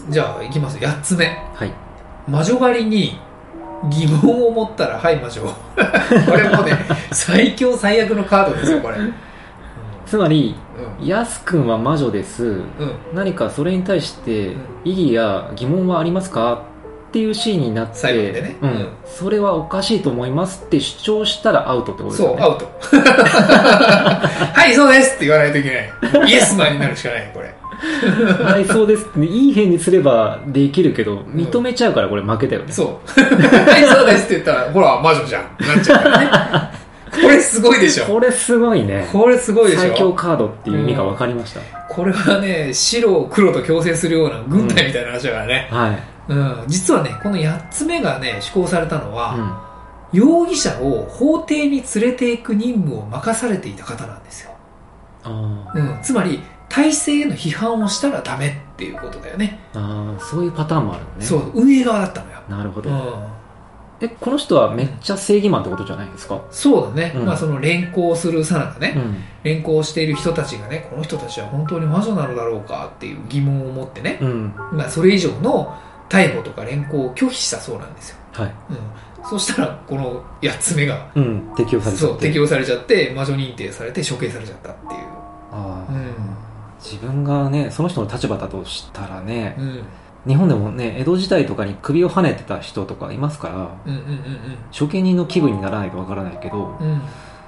[0.09, 0.79] じゃあいきます。
[0.79, 1.27] 8つ目。
[1.55, 1.73] はい。
[2.29, 3.19] 魔女狩りに
[3.91, 5.43] 疑問を持ったらはい魔女。
[5.43, 6.79] これもうね
[7.11, 8.97] 最強最悪のカードですよこれ。
[8.99, 9.15] うん。
[10.07, 10.55] つまり、
[11.01, 11.07] うん。
[11.07, 12.45] ヤス君は魔女です。
[12.45, 12.65] うん。
[13.15, 14.57] 何かそれに対してうん。
[14.85, 16.63] 異議や疑問はありますか？
[17.13, 18.57] っていうシーンになって、ね。
[18.63, 18.71] うん。
[18.71, 18.89] うん。
[19.05, 22.37] それはおかしいと思いますって主張したらアウトってことですよね。
[22.41, 22.67] そうアウト。
[24.59, 26.31] はいそうですって言わないといけない。
[26.31, 27.53] イエスマンになるしかないこれ。
[28.43, 32.73] はい、そうですいい変にすればできるけど、認めちゃうからこれ負けたよね。
[32.73, 33.21] そう。
[33.21, 36.83] はいそうですって言ったらほら魔女じゃんなっちゃうからね。
[37.11, 38.05] これすごいでしょ。
[38.07, 39.07] これすごいね。
[39.13, 41.61] これすごいでし最強ょカードっていう意味が分かりました。
[41.91, 46.12] これはね白を黒と共生するような軍隊みたいな話だからね、はい。
[46.33, 46.69] うん。
[46.69, 50.19] 実はねこの8つ目がね施行されたのは、うん。
[50.21, 54.51] 容疑者を法廷に連れていく任務を任されていた方なんですよ、
[55.25, 59.59] あうん、つまり体制への批判をしたらダメっていうことだよね。
[59.73, 61.25] ーあー、そういうパターンもあるのね。
[61.25, 62.91] そう運営側だったのよ、なるほど。
[62.91, 63.25] うん、
[64.03, 66.43] え、この人はめっちゃ正義マンってことじゃないですか？
[66.51, 67.25] そうだね、うん。
[67.25, 69.17] まあその連行するさなかね、うん。
[69.45, 74.55] 連行している人たちがねこの人たちは本当に魔女なのだろうかっていう疑問を持ってね、うん。
[74.73, 75.75] まあ、それ以上の
[76.13, 78.17] 逮捕とか連行を拒否したそうなんですよ。
[78.33, 78.55] はい。
[79.23, 84.91] うん、そしたらこの8つ目がうん適用されちゃそうって適用されちゃって魔女認定されて処刑されちゃったっていう。
[85.53, 86.15] ああ、うん。
[86.79, 89.83] 自分がねその人の立場だとしたらね、うん。
[90.27, 94.21] 日本でもね江戸時代とかに首をはねてた人とかいますからうんうん
[94.79, 97.03] 処刑人の気分にならないとわからないけど、うんうん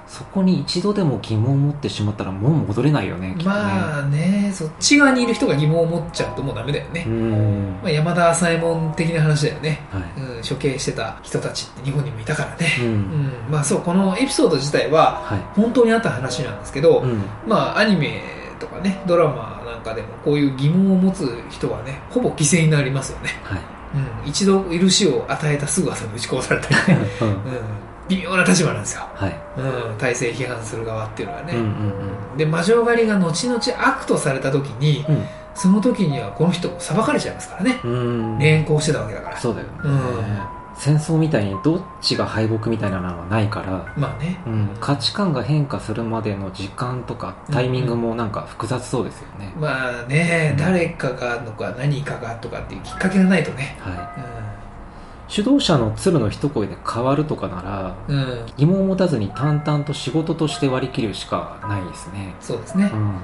[0.07, 3.55] そこに一度でも疑問を持ってしまったらもう戻れないよねきっとね。
[3.55, 7.05] まあねそっち側にいる人が疑問を持っちゃうともうダメだよね。
[7.07, 7.79] う、ん。
[7.81, 10.21] まあ、山田朝右衛門的な話だよね、はい。
[10.37, 12.91] うん、処刑してた人たちって日本にもいたからね、ううん。
[12.91, 15.39] んまあそうこのエピソード自体ははい。
[15.55, 17.23] 本当にあった話なんですけど、うん。
[17.47, 18.21] まあアニメ
[18.59, 23.59] とかねドラマなんかでもこういう疑問を持つ人はねほぼ犠牲になりますよね、はい。
[24.23, 27.27] うん、一度許しを与えたすぐ後に打ち殺されたりね、 うん。
[27.27, 27.37] うん、
[28.07, 29.39] 微妙な立場なんですよ、はい。
[29.57, 35.25] うん、体制批判する側っていうのはね、うんうんで魔女狩りが後々悪とされた時にうん。
[35.55, 37.79] その時にはこの人も裁かれちゃいますからね。
[37.83, 38.39] うんうん。
[38.39, 39.37] 連行してたわけだから。
[39.37, 40.65] そうだよね、うん。
[40.75, 44.37] 戦争みたいにどっちが敗北みたいなのはないから、まあね。
[44.45, 53.77] うん、価値観が変化するまでの時間とかタイミングもなんか複雑そうですよね、まあね、うん誰かがとか何かがとかっていうきっかけがないとね。
[53.79, 54.54] はい、う
[55.27, 62.89] 主導者の鶴の一声で変わるとかならん、うん、疑問を持たずに淡々と仕事として割り切るしかないですね、そうですね。
[62.93, 62.99] う、ん。
[62.99, 63.15] うん、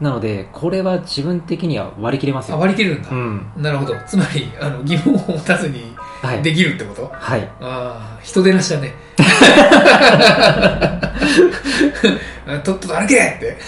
[0.00, 3.46] なのでこれは自分的には割り切れますあよ割り切るんだ、うん。
[3.56, 3.94] なるほど。
[4.06, 6.42] つまりあの疑問を持たずにはい。
[6.42, 7.48] できるってこと、はい。
[7.60, 8.94] ああ人出なしだね。
[12.64, 13.58] とっとと歩けって。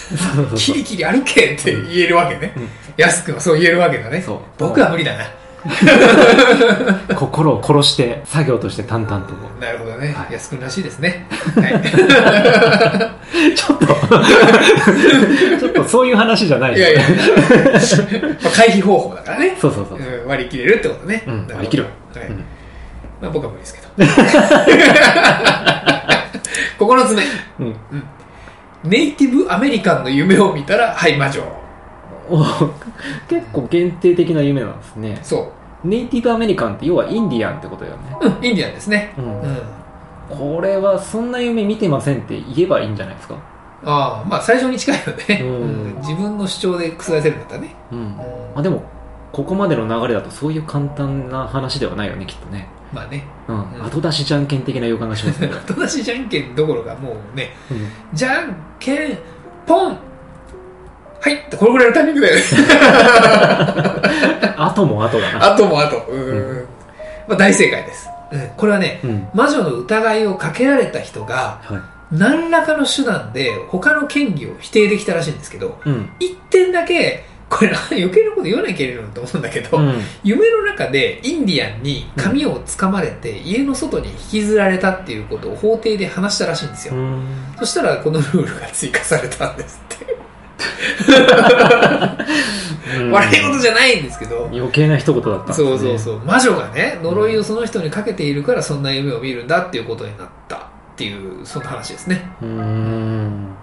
[0.56, 2.68] キリキリ歩けって言えるわけね、うん。
[2.96, 4.22] 安くはそう言えるわけだね。
[4.22, 4.38] そう。
[4.58, 5.24] 僕は無理だな
[7.14, 9.34] 心を殺して作業として淡々と。
[9.60, 10.32] なるほどね、はい。
[10.32, 11.72] 安くんらしいですね、はい、
[13.54, 13.86] ちょっと。
[15.60, 16.74] ちょっとそういう話じゃない。
[16.74, 17.06] いやいや、ま
[18.50, 20.02] あ、回避方法だからね、そうそうそう、う。
[20.26, 21.84] ん、割り切れるってことね、うん割り切る。
[22.14, 22.26] はい。
[22.28, 22.44] うん。
[23.20, 24.10] まあ、僕は無理ですけど。
[26.78, 27.22] 9つ目
[27.60, 27.76] うん。
[28.84, 31.42] ネイティブアメリカンの夢を見たらはい魔女。
[31.42, 31.44] お
[33.28, 35.52] 結構限定的な夢なんですねそ
[35.84, 39.14] ネイティブアメリカンって要はインディアンってことだよね、う、うん、インディアンですね。
[39.16, 39.40] うん。
[39.40, 39.58] うん。
[40.28, 43.36] これはそんな夢見てませんって言えばいいんじゃないですか？
[43.82, 45.48] ああまあ最初に近いよね、うん。
[45.48, 45.96] うん。
[46.00, 47.98] 自分の主張で覆せるんだったらね、うん。
[47.98, 48.16] うん。
[48.16, 48.24] ま
[48.56, 48.82] あでも
[49.32, 52.68] ここまでの流れだとそういう簡単な話ではないよねきっとね。
[52.92, 53.24] まあね。
[53.48, 53.84] うん、ん。
[53.86, 57.50] 後出しじゃんけん的な予感がしますね、 後出しじゃんけんどころかもうね。
[57.70, 57.88] うん。
[58.12, 59.18] じゃんけん
[59.66, 59.98] ポン
[61.20, 62.42] はいってこれぐらいのタイミングだよね
[64.56, 65.52] 後も後だな。
[65.52, 66.68] あともあとうん、う
[67.28, 69.28] まあ、大正解です、うん、これはねうん。
[69.34, 71.80] 魔女の疑いをかけられた人がはい。
[72.16, 76.10] 何らかの手段で他の権利を否定できたらしいんですけどうん。
[76.18, 80.00] 一点だけこれ 余計なこと言わなきゃいけないのと思うんだけど、うん。
[80.22, 87.24] 夢の中でインディアンに髪をつかまれて家の外に引きずられたっていうことを法廷で話したらしいんですよ、うん。
[87.58, 90.19] そしたらこのルールが追加されたんですって、うん
[93.10, 94.48] 笑い事じゃないんですけど。
[94.52, 95.68] 余計な一言だったんですね。
[95.68, 96.18] そうそうそう。
[96.20, 100.60] 魔女がね呪いをその人にかけているからそんな夢を見るんだっていうことになったっ
[100.96, 102.30] ていうそんな話ですね。
[102.42, 103.56] うーん。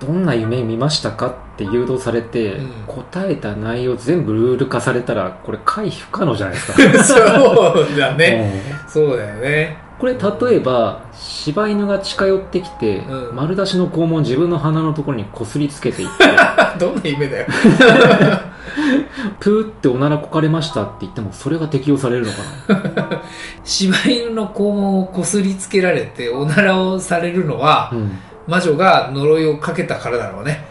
[0.00, 2.70] どんな夢見ましたかって誘導されて、うん。
[2.86, 8.90] 答えた内容全部ルール化されたらこれ回避不可能じゃないですか、 そうだね、うん。
[8.90, 13.36] そうだよねこれ例えば柴犬が近寄ってきて、うん。
[13.36, 16.24] 丸出しの肛門を自分の鼻のところにこすりつけていって
[16.84, 17.46] どんな夢だよ。
[19.38, 23.22] プーっておならこかれましたって言ってもそれが適用されるのかな、
[23.62, 30.64] 柴犬の肛門をこすりつけられておならをされるのは、うん、魔女が呪いをかけたからだろうね。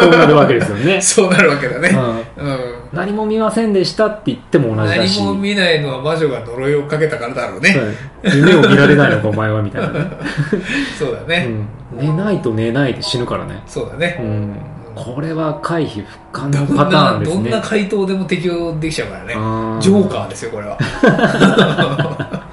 [0.00, 1.96] そうなるわけですよね、そうなるわけだね。
[2.36, 10.10] うん、うん何も見ませんでしたって言っても同じだし何も見ないのは魔女が呪いをかけたからだろうね、はい夢を見られないのかお前はみたいなね、
[10.98, 11.46] そうだね、
[11.92, 14.18] うん、寝ないと寝ないで死ぬからね、そうだね。
[14.18, 14.56] う、ん、
[14.94, 17.36] これは回避不可能パターなンですね。
[17.36, 19.34] どんな回答でも適用できちゃうからね。
[19.80, 20.78] ジョーカーですよこれは。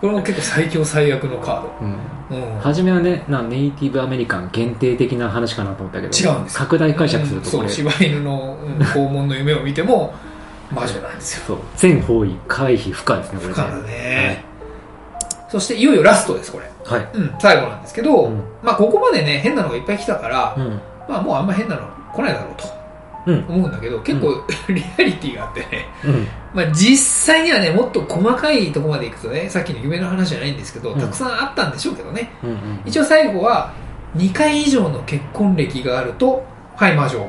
[0.00, 1.92] これも結構最強最悪のカーうん。
[1.92, 1.98] ド、
[2.30, 6.58] うん、初めはねなネイティブアメリカン限定的な話かなと思ったけど違うんですよ。
[6.58, 7.68] 拡大解釈するとこれ、うん。
[7.68, 10.12] そう柴犬のうん 肛門の夢を見ても
[10.72, 11.44] 魔女なんですよ。
[11.46, 11.58] そう。
[11.76, 14.44] 全方位回避不可ですねこれ不可だね、
[15.48, 18.42] そしていよいよラストですこれ、はい、はいうん、最後なんですけど、うん。
[18.62, 20.80] まあここまでね変なのがいっぱい来たから、うん。
[21.08, 22.64] まあもうあんま変なの来ないだろうと
[23.26, 23.44] うん。
[23.48, 25.66] 思うんだけど結構、 リアリティがあってね。
[25.72, 25.75] うん
[26.54, 31.00] まあ、実際にはねもっと細かいところまでいくとねさっきの夢の話じゃないんですけど、うん。
[31.00, 32.30] たくさんあったんでしょうけどね。
[32.42, 32.82] うんうん。
[32.84, 33.74] 一応最後は
[34.16, 36.44] 2回以上の結婚歴があると
[36.76, 37.26] はい魔女。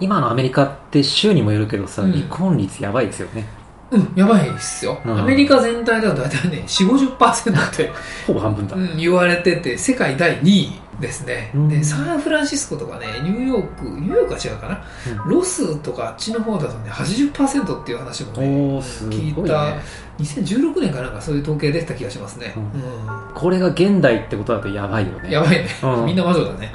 [0.00, 2.12] 今のアメリカって州にもよるけどさ、うん。
[2.12, 3.46] 離婚率やばいですよね。
[3.90, 5.20] うんやばいっすよ、うん。
[5.20, 7.90] アメリカ全体では大体ね4 5 0って、
[8.26, 11.68] ほぼ半分だ、うん、言われてて世界第2位ですね、うん。
[11.68, 14.82] でサンフランシスコとかねニューヨークニューヨークは違うかな、
[15.26, 19.76] ロスとかあっちの方だとね80%っていう話もねおおすごい聞いねた
[20.18, 22.62] 2016年かなんかそういう統計出てた気がしますね、うん。
[22.62, 25.28] うこれが現代ってことだとやばいよね。
[25.28, 26.06] んやばいね、うん。
[26.06, 26.72] みんな魔女だね、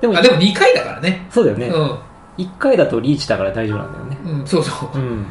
[0.00, 1.26] で もうん、あでも2回だからね。
[1.30, 1.98] そうだよね、う
[2.38, 4.16] 一1回だとリーチだから大丈夫なんだよね。
[4.24, 4.98] ん、うん、そうそう。
[4.98, 5.26] うん。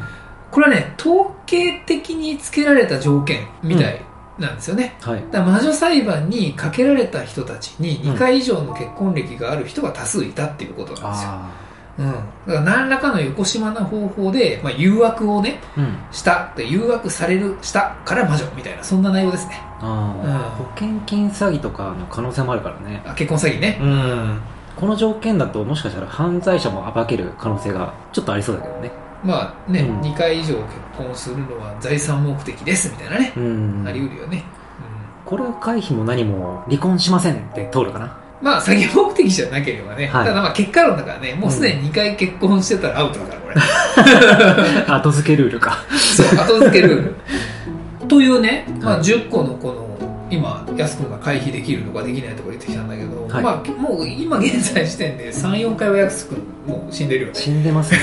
[0.50, 4.00] これはね統計的につけられた条件みたい
[4.38, 5.24] なんですよね、はい。
[5.30, 8.12] だ魔女裁判にかけられた人たちにうん。
[8.14, 11.50] 2回以上の結婚歴がある人が多数いたっていうことなんですよ、あ
[11.98, 15.96] うん、だから何らかの横島な方法で、まあ、誘惑をねあうん。
[16.12, 19.60] したで誘惑されるしたから魔女みたいなそんな内容ですね。
[19.80, 20.66] ああ、うん。
[20.66, 23.02] 保険金詐欺とかの可能性もあるからね。
[23.04, 23.78] あ結婚詐欺ね。
[23.80, 24.40] うん。
[24.76, 28.92] この条件だともしかしたら犯罪者も暴ける可能性がちょっとありそうだけどね
[29.24, 30.00] まあね、うん。
[30.00, 30.64] 2回以上結
[30.96, 33.84] 婚するのは財産目的ですみたいなね、うん。
[33.86, 34.44] あり得るよね、
[35.24, 38.18] これは回避も何も離婚しませんって通るかな。
[38.40, 40.26] うん、まあ詐欺目的じゃなければね、はい。
[40.26, 43.54] ただまあ結果論だからねもうすでに2回結婚してたらアウトだからこれ。
[44.94, 45.78] 後付けルールか。
[45.90, 47.16] そう後付けルール。
[48.08, 49.02] というね、まあ、はい。
[49.02, 49.87] 10個のこの
[50.30, 53.42] 今安くが回避できるとかできないとか言ってきたんだけど、はい。
[53.42, 56.36] まあもう今現在時点で34回は安く
[56.66, 57.34] もう死んでるよね。
[57.34, 57.98] 死んでますね。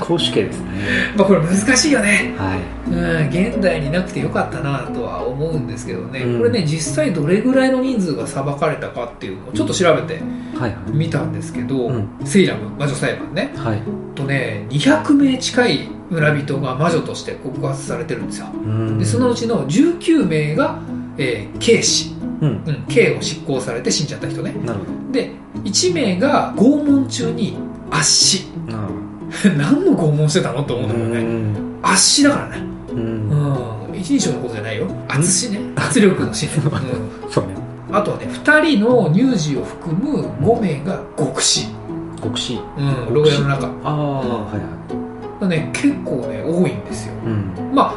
[0.00, 0.68] 公主刑ですね。
[1.16, 2.34] まあこれ難しいよね。
[2.38, 2.60] はい。
[2.90, 6.38] うん現代になくてよかったなとは思うんですけどね、うん。
[6.38, 10.20] これね実際どれぐらいの人数が裁かれたかっていうのをちょっと調べて
[10.56, 10.90] はいはい。
[10.92, 12.08] みたんですけど、うん。
[12.24, 13.52] セイラム魔女裁判ね。
[13.56, 13.82] はい。
[14.14, 18.46] とね200名近い村人が魔女として告発されてるんですよ。
[18.52, 18.98] うん。
[18.98, 20.78] でそのうちの19名が、
[21.18, 22.62] えー刑死、うん。
[22.66, 24.52] うん、刑を執行されて死んじゃった人ね。
[24.64, 25.30] なるほで
[25.64, 27.56] 1名が拷問中に
[27.90, 28.44] 圧死。
[28.66, 28.88] どな
[29.56, 31.20] 何の拷問してたのと思うんだけどね。
[31.22, 31.54] ん。
[31.82, 32.62] 圧死だからね。
[32.90, 33.28] ううん。
[33.30, 34.86] ん一人称のことじゃないよ。
[35.08, 35.60] 圧死ね。
[35.76, 36.50] 圧力の死ね、
[37.30, 37.54] そうね。
[37.88, 41.68] うん、あとはね2人の乳児を含む5名が極死、
[42.22, 42.58] 極死。
[43.08, 43.66] うん、牢屋の中。
[43.66, 45.48] ああはいはい。
[45.48, 47.14] ね結構ね多いんですよ。
[47.26, 47.74] うん。
[47.74, 47.94] まあ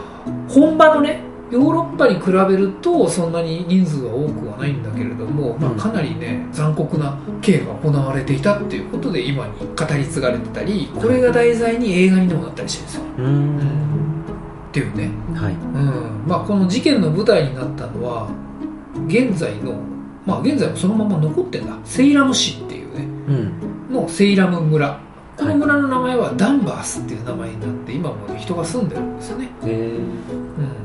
[0.49, 1.21] 本場のね
[1.51, 13.03] ヨーロッパに比べるとそんなに人数は多くはないんだけれども、まあ、うんかなりね残酷な刑が行われていたっていうことで今に語り継がれてたりこれが題材に映画にでもなったりしてるんですよ。
[13.25, 13.59] うん。
[14.69, 15.53] っていうね、はい。
[15.53, 16.23] うん。
[16.27, 18.27] まあ、この事件の舞台になったのは
[19.07, 19.73] 現在の
[20.25, 21.77] まあ現在もそのまま残ってんだ。
[21.85, 23.03] セイラム市っていうね。
[23.27, 23.93] うん。
[23.93, 24.99] のセイラム村。
[25.37, 29.49] この村の名前はダンバースっていう名前になって今もね人が住んでるんですよね。
[29.63, 30.84] うん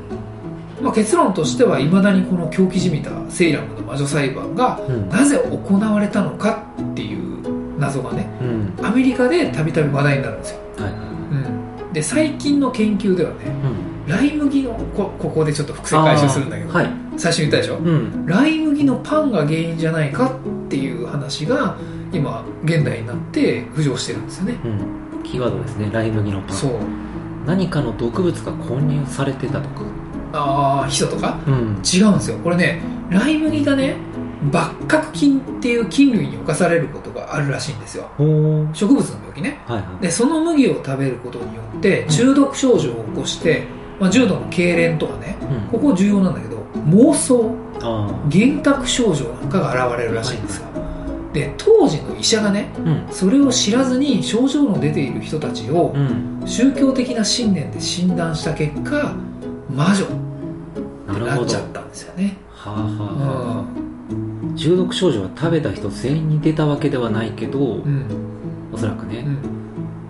[0.81, 5.09] まあ、結論としてはいまだにこの狂気じみたセイラムの魔女裁判がうん。
[5.09, 8.45] なぜ行われたのかっていう謎がねう
[8.83, 8.87] ん。
[8.87, 13.91] アメリカでたびたび話題になるんですよ、はいうん、で最近の研究ではねうん。
[14.07, 16.91] ライ麦のこここでちょっと伏線回収するんだけど、はい。
[17.17, 17.77] 最初に言ったでしょ？
[17.77, 18.27] うん。
[18.27, 20.33] ライ麦のパンが原因じゃないか
[20.67, 21.77] っていう話が
[22.13, 24.59] 今現代になって浮上してるんですよね。
[24.65, 24.69] う
[25.21, 25.23] ん。
[25.23, 25.91] キーワードですね。
[25.93, 26.57] ライ麦のパン。
[26.57, 26.73] そう。
[27.47, 29.83] 何かの毒物が混入されてたとか
[30.33, 31.39] ああヒ素とか？
[31.47, 31.83] うん。
[31.85, 32.39] 違うんですよ。
[32.39, 33.97] これねライ麦がね
[34.51, 38.09] 抜核菌っていう菌類に侵されることがあるらしいんですよ。
[38.73, 39.61] 植物の病気ね。
[39.67, 40.03] はいはい。
[40.03, 43.65] でその麦を食べることによって中毒症状を起こして、
[43.99, 45.37] まあ、重度の痙攣とかね
[45.73, 45.81] うん。
[45.81, 46.57] ここ重要なんだけど
[46.89, 50.69] 妄想あ幻覚症状なんかが現れるらしいんですよ。
[51.33, 53.07] で当時の医者がねあうん。
[53.11, 56.43] それを知らずに症状の出ている人たちをうん。
[56.47, 59.15] 宗教的な信念で診断した結果
[59.75, 60.05] 魔女。
[60.05, 62.37] ってなっちゃったんですよね。
[62.65, 63.65] あはあはあ。
[64.53, 68.07] う中毒症状は食べた人全員に出たわけではないけど、んうん。
[68.73, 69.39] おそらくね、うん。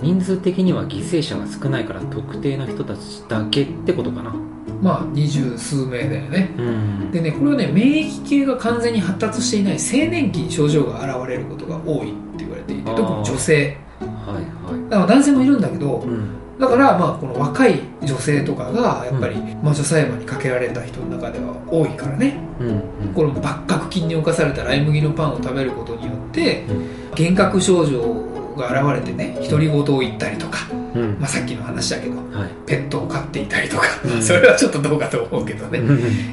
[0.03, 4.35] 人数的には犠牲者が少ないから特定の人たちだけってことかな。
[4.83, 6.55] まあ二十数名だよね。
[6.57, 7.11] うん。
[7.11, 13.77] でねこれはね免疫系が完全に発達していない青年期に症状が現れることが多いって言われていて特に女性。
[14.01, 14.91] はいはい。
[14.91, 22.37] だから男性もいるんだけどうんだからまあこの若い女性とかがやっぱり魔女裁判にかけられた人の中では多いからね。
[22.61, 22.69] うん。
[22.69, 22.83] うん
[23.15, 26.77] この抜核菌に侵されたライ麦のパンを食べることによってうん。
[27.13, 28.15] 幻覚症状
[28.57, 30.59] が現れてね独り言を言ったりとか、
[30.95, 31.17] うん。
[31.19, 32.51] まあ、さっきの話だけどはい。
[32.67, 34.21] ペットを飼っていたりとか、うん。
[34.23, 35.81] それはちょっとどうかと思うけどね、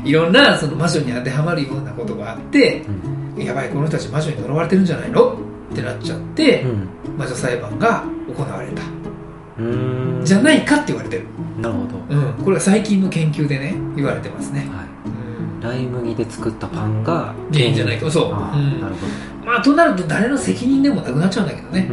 [0.04, 2.84] いろんなその魔女に当てはまるようなことがあって
[3.38, 3.44] うん。
[3.44, 5.38] やばいこの人たち魔女に呪われてるんじゃないの？
[5.72, 6.90] ってなっちゃって、うん。
[7.18, 8.04] 魔女裁判が
[8.36, 8.84] 行われた。
[8.84, 8.97] うん
[10.24, 11.26] じゃないかって言われてる、
[11.60, 15.62] なるほど、うん、これは最近の研究でね言われてますね、はうん。
[15.62, 18.82] い、ライ麦で作ったパンが原因じゃないかそう、うん。
[18.82, 19.08] なるほ
[19.46, 21.88] まあとなると誰の責任でもなくなっちゃうんだけどね。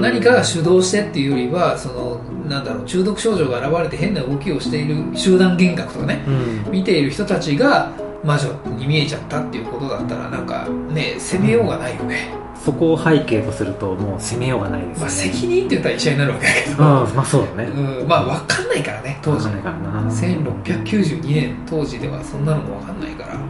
[0.00, 6.72] 何かが主導してっていうよりはそのなんだろう中毒症状が現れて変な動きをしている集団幻覚とかね、うん。
[6.72, 7.92] 見ている人たちが
[8.24, 12.28] 魔女に見えちゃったっていうことだったらなんかね責めようがないよね、
[12.66, 16.78] そこを背景とするともう責めようがないですよね、まあ、責任って言ったら医者になるわけだけど、うん
[17.14, 17.64] まあそうだね。
[17.66, 19.46] うん、まあ分かんないからね当時。
[19.46, 20.10] わかんないからな。
[20.10, 23.34] 1692年当時ではそんなのも分かんないから。
[23.34, 23.40] は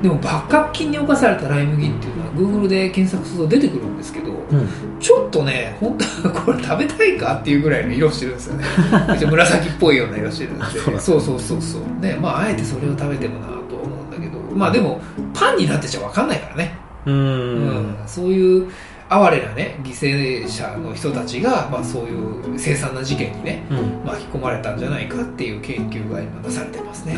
[0.00, 0.02] い。
[0.02, 4.68] でも幕閣金に侵されたライ麦っていうのは Google で検索すると出てくるんですけどうん。
[4.98, 8.64] ちょっとね本当はこれ食べたいかっていうぐらいの色してるんですよね。
[9.28, 10.64] 紫っぽいような色してるんで。
[10.98, 14.38] そうそうそうそうねまああえてそれを食べてもなと思うんだけど。
[14.56, 15.02] まあでも
[15.34, 17.90] パンになってちゃ分かんないからねううん。
[17.90, 18.70] ん、そういう
[19.10, 24.04] 哀れなね犠牲者の人たちが、まあ、そういう凄惨な事件にねうん。
[24.04, 27.16] 巻き込まれたんじゃないかっていう研究が今なされてますね。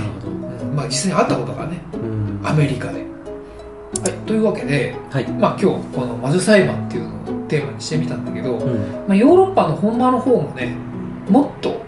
[0.74, 2.40] まあ実際にあったことがねうん。
[2.44, 3.04] アメリカで、は
[4.08, 5.28] い、というわけで、はい。
[5.32, 8.78] まあ、今日この魔女裁判っていうのをテーマにしてみたんだけど、うん。
[9.08, 10.76] まあ、ヨーロッパの本場の方もね
[11.28, 11.82] もっと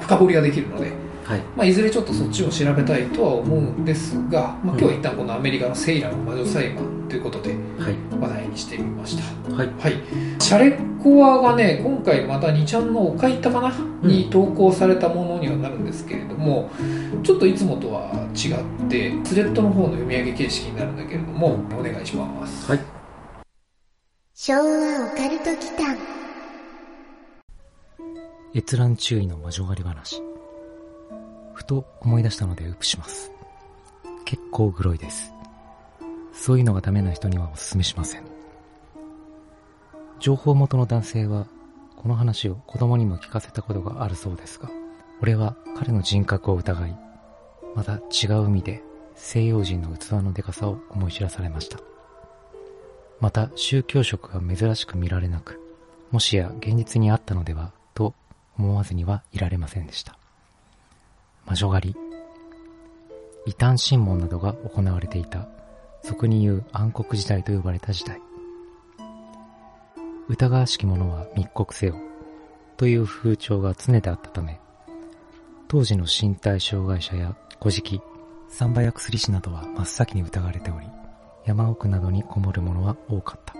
[0.00, 0.92] 深掘りができるので、
[1.30, 1.40] はい。
[1.56, 7.94] まあ、いずれちょっとそっちを調べたいとは思うんですが、まあ、今日は一旦このアメリカのセイラの魔女裁判ということではい。
[8.20, 9.54] 話題にしてみました。
[9.54, 9.68] はい。
[9.78, 9.94] はい。
[10.40, 13.72] シャレコアがね今回また2ちゃんのおかいたかな、
[14.02, 16.68] に投稿されたものにはなるんですけれども
[17.22, 22.66] ちょっといつもとは違ってスレッドの方の読み上げ形式になるんだけれどもお願いします。
[22.66, 22.80] はい。
[24.34, 25.96] 昭和オカルト祈間。
[28.52, 30.29] 閲覧注意の魔女狩り話。
[31.60, 33.30] ふと思い出したのでウープします。
[34.24, 35.30] 結構グロいです。
[36.32, 38.24] そういうのがダメな人にはお勧めしません。
[40.20, 41.46] 情報元の男性は、
[41.96, 44.70] この話を子供にも聞かせたことがあるそうですが、
[45.20, 46.98] 俺は彼の人格を疑い、
[47.74, 48.82] また違う意味で
[49.14, 51.78] 西洋人の器のでかさを思い知らされました。
[53.20, 55.60] また宗教色が珍しく見られなく、
[56.10, 58.14] もしや現実にあったのではと
[58.56, 60.19] 思わずにはいられませんでした。
[61.46, 61.96] 魔女狩り。
[63.46, 65.48] 異端審問などが行われていた、
[66.02, 68.20] 俗に言う暗黒時代と呼ばれた時代。
[70.28, 71.96] 疑わしき者は密告せよ、
[72.76, 74.60] という風潮が常であったため、
[75.68, 78.00] 当時の身体障害者や古事記、
[78.48, 80.86] 三倍薬師などは真っ先に疑われており、
[81.46, 83.54] 山奥などにこもる者は多かった。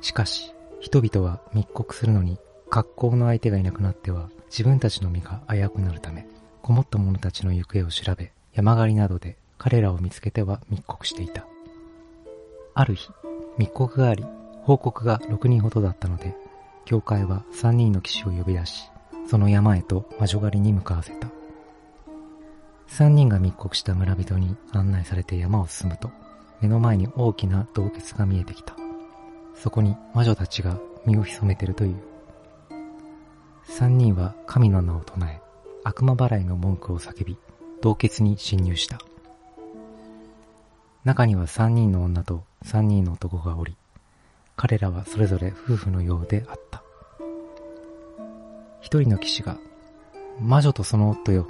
[0.00, 2.38] しかし、人々は密告するのに
[2.68, 6.26] 格好の相手がいなくなっては自分たちの身が危うくなるため、
[6.62, 11.46] こもった者たちの行方を調べ、山狩りなどで彼らを見つけては密告していた。
[12.74, 13.10] ある日、
[13.58, 14.24] 密告があり、
[14.62, 16.34] 報告が6人ほどだったので、
[16.84, 18.90] 教会は3人の騎士を呼び出し、
[19.26, 21.28] その山へと魔女狩りに向かわせた。
[22.88, 26.10] 3人が密告した村人に案内されて山を進むと、
[26.60, 28.74] 目の前に大きな洞穴が見えてきた。
[29.54, 31.96] そこに魔女たちが身を潜めているという。
[33.64, 35.40] 三人は神の名を唱え、
[35.84, 37.36] 悪魔払いの文句を叫び、
[37.80, 38.98] 洞穴に侵入した。
[41.04, 43.76] 中には三人の女と三人の男がおり、
[44.56, 46.82] 彼らはそれぞれ夫婦のようであった。
[48.80, 49.56] 一人の騎士が、
[50.40, 51.46] 魔女とその夫よ、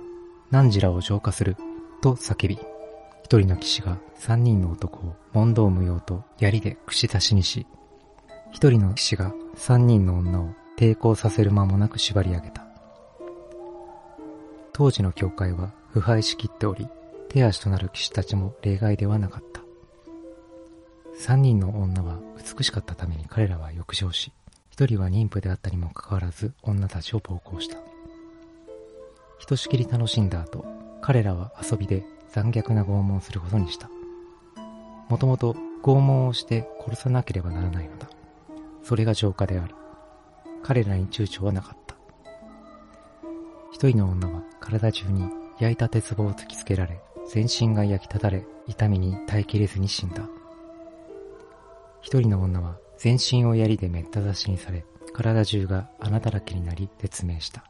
[0.51, 1.57] 汝らを浄化する、
[2.01, 2.59] と叫び、
[3.25, 7.67] 一人の騎士が三人の男を問答無用と槍で串刺しにし、
[8.53, 12.70] 一人の騎士が三人の女を抵抗させる間もなく縛り上げた。
[14.81, 16.89] 当時の教会は腐敗しきっており、
[17.29, 19.61] 手足となる騎士たちも例外ではなかった。
[21.15, 24.33] 三人の女は美しかったために彼らは浴場し、
[24.71, 27.77] 一人は妊婦であったにもかかわらず女たちを暴行した。
[29.39, 30.65] ひとしきり楽しんだ後、
[31.03, 33.91] 彼らは遊びで残虐な拷問をすることにした。
[35.11, 38.09] もともと拷問をして殺さなければならないのだ。
[38.83, 39.75] それが浄化であり、
[40.63, 41.80] 彼らに躊躇はなかった。
[43.81, 45.25] 一人の女は体中に
[45.59, 47.01] 焼いた鉄棒を突きつけられ、
[47.33, 50.29] 全身が焼きただれ、痛みに耐えきれずに死んだ。
[52.03, 57.65] 一人の女は全身を槍でめった刺しにされ、体中が穴だらけになり絶命した。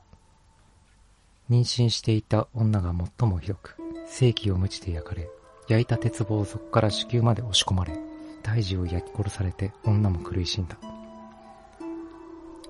[1.48, 3.76] 妊娠していた女が最もひどく、
[4.08, 5.30] 正気を無知で焼かれ、
[5.68, 7.96] 焼いた鉄棒をそこから子宮まで押し込まれ、
[8.42, 10.76] 胎児を焼き殺されて女も苦しんだ。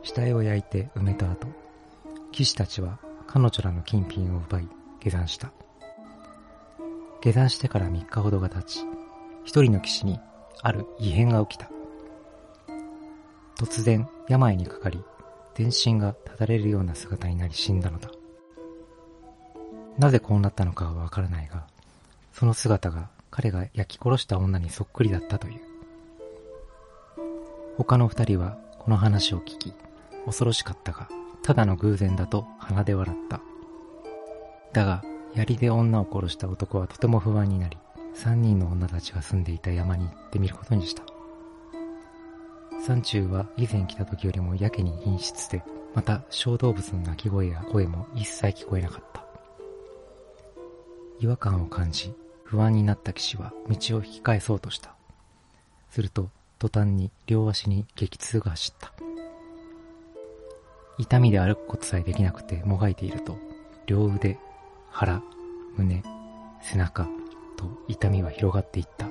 [0.02, 1.48] 死体を焼いて埋めた後、
[2.32, 2.98] 騎士たちは
[3.32, 4.68] 彼女らの金品を奪い
[5.00, 5.52] 下山した。
[7.20, 8.80] 下山してから3日ほどが経ち、
[9.44, 10.18] 一人の騎士に
[10.62, 11.70] ある異変が起きた。
[13.56, 15.00] 突然病にかかり、
[15.54, 18.10] 全身がただれるような姿になり死んだのだ。
[19.96, 21.68] なぜこうなったのかはわからないが、
[22.32, 25.60] その姿が彼が焼き殺した女にそっくりだったという。
[27.76, 29.72] 他の二人はこの話を聞き、
[30.26, 31.08] 恐ろしかったが、
[31.50, 33.40] ただの偶然だと鼻で笑った。
[34.72, 35.02] だが、
[35.34, 37.76] 槍で女を殺した男はとても不安になり、
[38.14, 41.02] 三人の女たちが住んでいた山に行ってみることにした。
[42.86, 49.24] 山中は以前来た時よりもやけに陰湿で、また小動物の鳴き声や声も一切聞こえなかった。
[51.18, 54.94] 違和感を感じ、不安になった騎士は道を引き返そうとした。
[55.90, 56.30] すると、
[56.60, 58.92] 途端に両足に激痛が走った。
[61.00, 63.38] 痛みで歩くことさえできなくてもがいていると、
[63.86, 64.38] 両腕、
[64.90, 65.22] 腹、
[65.78, 66.02] 胸、
[66.60, 67.08] 背中
[67.56, 69.08] と痛みは広がっていった。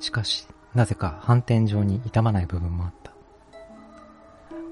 [0.00, 3.12] しかし、なぜか反転状に痛まない部分もあった。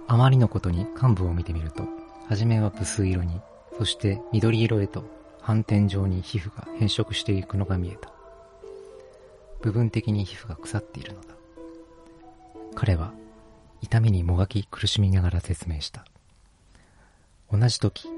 [0.07, 1.83] あまりのことに幹部を見てみると、
[2.27, 3.43] はじめは無数色に、
[3.77, 5.05] そして緑色へと
[5.43, 8.11] 反転状に皮膚が変色していくのが見えた。
[9.61, 11.27] 部分的に皮膚が腐っているのだ。
[12.75, 13.13] 彼は
[13.83, 16.05] 痛みにもがき苦しみながら説明した。
[17.51, 18.09] 同じ時、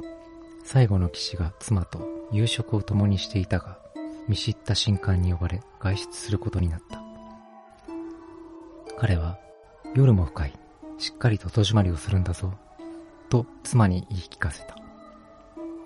[0.64, 3.78] 最後の騎士が妻と夕食を共にしていたが、
[4.28, 7.02] 見知った新官に呼ばれ外出することになった。
[8.98, 9.38] 彼は、
[9.94, 10.52] 夜も深い、
[10.98, 12.52] しっかりと戸締まりをするんだぞ、
[13.28, 14.76] と妻に言い聞かせた。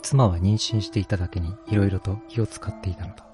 [0.02, 3.24] 妻は妊娠していただけに色々と気を使っていたのだ。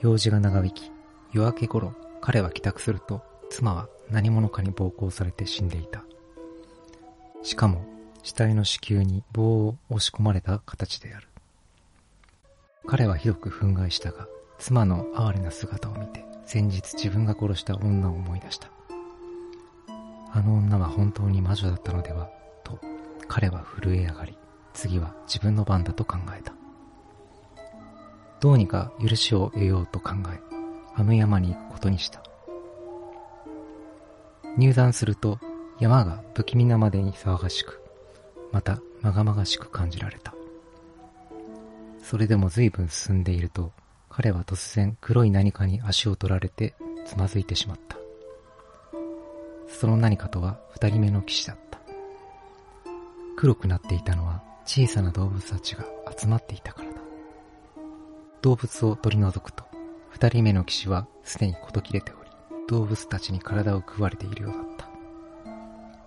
[0.00, 0.92] 用事が長引き、
[1.32, 3.22] 夜明け頃、彼は帰宅すると、
[3.52, 6.02] 妻は何者かに暴行されて死んでいた。
[7.42, 7.84] しかも、
[8.22, 11.28] 死体の子宮に棒を押し込まれた形である。
[12.86, 14.26] 彼はひどく憤慨したが、
[14.58, 18.70] 妻の哀れな姿を見て、先日自分が殺した女を思い出した。
[20.32, 22.30] あの女は本当に魔女だったのでは、
[22.64, 22.78] と
[23.28, 24.38] 彼は震え上がり、
[24.72, 26.54] 次は自分の番だと考えた。
[28.40, 30.40] どうにか許しを得ようと考え、
[30.94, 32.22] あの山に行くことにした。
[34.56, 35.38] 入山すると
[35.80, 37.80] 山が不気味なまでに騒がしく、
[38.52, 40.34] またまがまがしく感じられた。
[42.02, 43.72] それでも随分進んでいると、
[44.08, 46.74] 彼は突然黒い何かに足を取られて
[47.06, 47.96] つまずいてしまった。
[49.68, 51.80] その何かとは二人目の騎士だった。
[53.36, 55.84] 黒くなっていたのは小さな動物たちが
[56.16, 56.98] 集まっていたからだ。
[58.42, 59.64] 動物を取り除くと、
[60.10, 62.21] 二人目の騎士はすでに事切れており、
[62.72, 64.88] 動物たちに体を食われているようだった。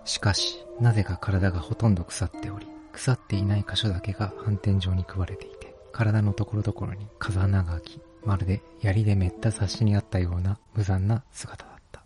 [0.04, 12.02] しかし、なぜか体がほとんど腐っており、腐っていない箇所だけが反転状に食われていて、体のところどころに風穴が開き、まるで槍でめった刺しにあったような無残な姿だった。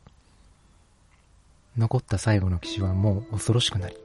[1.78, 3.96] 残った最後の騎士はもう恐ろしくなり、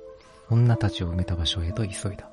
[0.49, 2.29] 女たちを埋めた場所へと急いだ。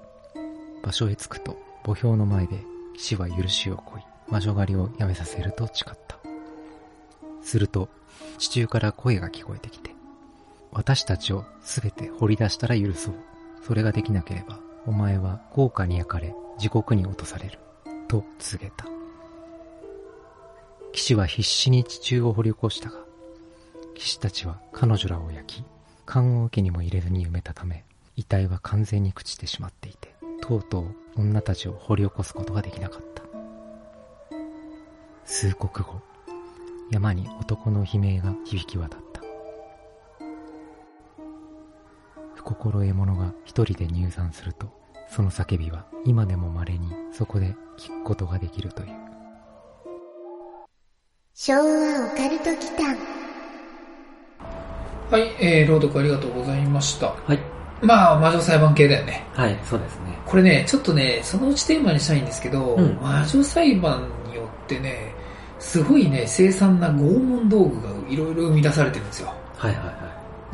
[0.81, 2.63] 場所へ着くと、墓標の前で
[2.97, 6.19] 騎士は許しを乞い、魔女狩りをやめさせると誓った。
[7.43, 7.89] すると、
[8.39, 9.91] 地中から声が聞こえてきて、
[10.73, 13.15] 私たちをすべて掘り出したら許そう。
[13.67, 17.59] それができなければ、お前は豪華に焼かれ、地獄に落とされる。
[18.09, 18.87] と告げた。
[20.93, 22.99] 騎士は必死に地中を掘り起こしたが、
[23.95, 25.65] 騎士たちは彼女らを焼き、
[26.05, 27.85] 棺桶にも入れずに埋めたため、
[28.17, 33.23] 遺体は完全に朽ちてしまっていて、とうとう女たちを掘り起こすことができなかった。
[35.25, 36.03] 数刻後、
[36.93, 39.23] 山に男の悲鳴が響き渡った。
[42.35, 44.67] 不心得者が一人で入山すると、
[45.09, 48.89] その叫びは今でも稀にそこで聞くことができるという。
[51.33, 52.95] 昭和オカルト期間。
[55.11, 57.07] はい、えー、朗読ありがとうございました。
[57.07, 57.39] はい。
[57.81, 59.25] まあ、魔女裁判系だよね。
[59.33, 60.19] はい、そうですね。
[60.27, 65.12] これね、ちょっとね、そのうちテーマにしたいんですけど、うん、魔女裁判によってね、
[65.63, 69.33] すごいね、凄惨な拷問道具がいろいろ生み出されてるんですよ。
[69.57, 69.93] はいはいは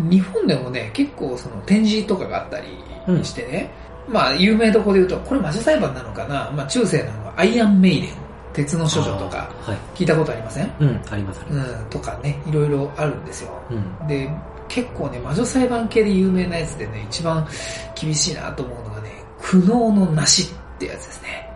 [0.00, 0.10] い。
[0.10, 3.70] 日本でもね、結構その展示とかがあったりしてね、
[4.06, 8.10] うん、まあ、有名どころで言うと、これ魔女裁判なのかなまあ、中世なのはアイアンメイデン。
[8.52, 9.48] 鉄の処女とか、
[9.94, 13.50] 聞いたことありません、はい、うん、ありますうん、とかね、いろいろあるんですよ。
[13.70, 14.28] うん、で、
[14.66, 17.46] 結構ね、魔女裁判系で有名なやつでね、一番
[17.94, 21.47] 厳しいなと思うのがね、苦悩のなしってやつですね。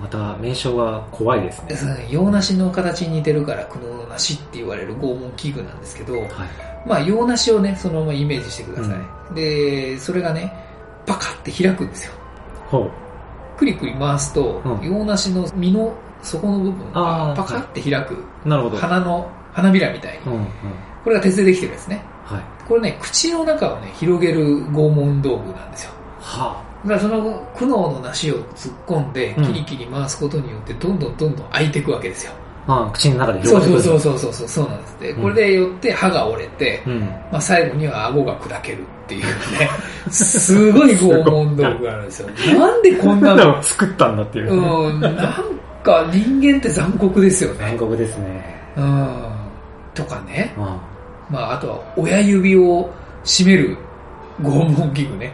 [0.00, 2.06] また名称が怖いですね。
[2.08, 6.28] 洋梨の形に似てるから苦悩のなしって言われる拷問器具なんですけど、はい、
[6.86, 8.96] まあ洋梨をね、そのままイメージしてください。
[9.28, 10.52] うん、で、それがね、
[11.06, 12.12] パカって開くんですよ。
[12.68, 12.90] ほう。
[13.58, 15.92] クリクリ回すと、うん、洋梨の実の
[16.22, 18.16] 底の部分がパカって開く。
[18.44, 18.78] なるほど。
[18.78, 20.32] 花の、花びらみたいに。
[20.32, 20.46] うんうん、
[21.04, 22.02] これが鉄でできてるんですね。
[22.24, 22.42] はい。
[22.66, 25.90] これね、口の中をね、広げる拷問道具なんですよ。
[26.20, 26.69] はあ。
[26.86, 32.32] だその苦悩の梨を突っ込んで、キリキリ回すことによって、どんどんどんどん開いていくわけですよ。
[32.66, 34.48] ああ口の中でそうそうそうそうそう。
[34.48, 35.00] そうなんです。
[35.00, 37.00] でうんこれでよって歯が折れて、うん。
[37.00, 39.68] まあ、最後には顎が砕けるっていうね。
[40.10, 42.28] すごい拷問道具があるんですよ。
[42.58, 45.00] なんでこんなの作ったんだっていう、うん。
[45.00, 45.14] なん
[45.82, 47.58] か人間って残酷ですよね。
[47.60, 48.62] 残酷ですね。
[48.76, 49.32] うん。
[49.94, 50.54] とかね。
[50.56, 50.64] うん。
[51.30, 52.88] まああとは親指を
[53.24, 53.76] 締める
[54.42, 55.32] 拷問器具ね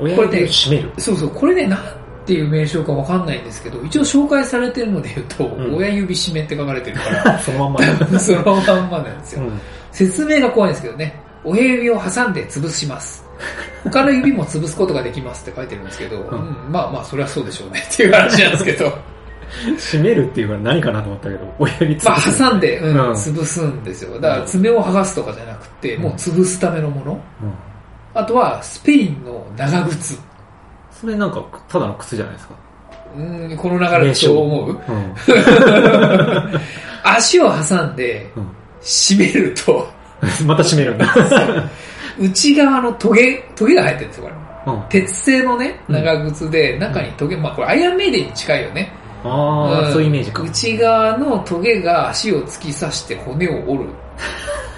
[0.00, 1.80] 親これね指を締めるそうそうこれねなん
[2.26, 9.42] ていう名称かわかんないんですけど一応紹介されてるので言うと、ん親指締めって書かれてるから そのまんまだ そのまんまなんですよ。
[9.42, 9.60] うん
[9.92, 11.20] 説明が怖いんですけどね。
[11.44, 13.24] 親指を挟んで潰します。
[13.84, 18.92] 他の指も潰すことができますって書いてるんですけど、うんん、まあまあそれはそうでしょうねっていう話なんですけど、
[19.78, 24.20] 締めるっていうから何かなと思ったけど親指まあ挟んで、うんうん潰すんですよ。
[24.20, 27.12] だから爪を剥がすとかじゃなくて、もう潰すためのもの。
[27.42, 27.52] うん
[28.14, 30.18] あとはスペインの長靴。
[30.90, 32.54] それなんかただの靴じゃないですか？
[33.16, 34.70] うん、この流れでそう思う？
[34.70, 35.14] うん。
[37.04, 38.46] 足を挟んでうん。
[38.82, 39.86] 締めると、
[40.46, 41.06] また締めるんだ。
[42.18, 44.30] 内側のトゲ、トゲが入ってるんですよ、こ
[44.66, 44.72] れ。
[44.74, 44.82] うん。
[44.88, 48.92] 鉄製のね、長靴で、中にトゲ、まあこれアイアンメイデンに近いよね。
[49.24, 49.92] ああ、ん。
[49.92, 50.42] そういうイメージか。
[50.42, 53.90] 内側のトゲが足を突き刺して骨を折る。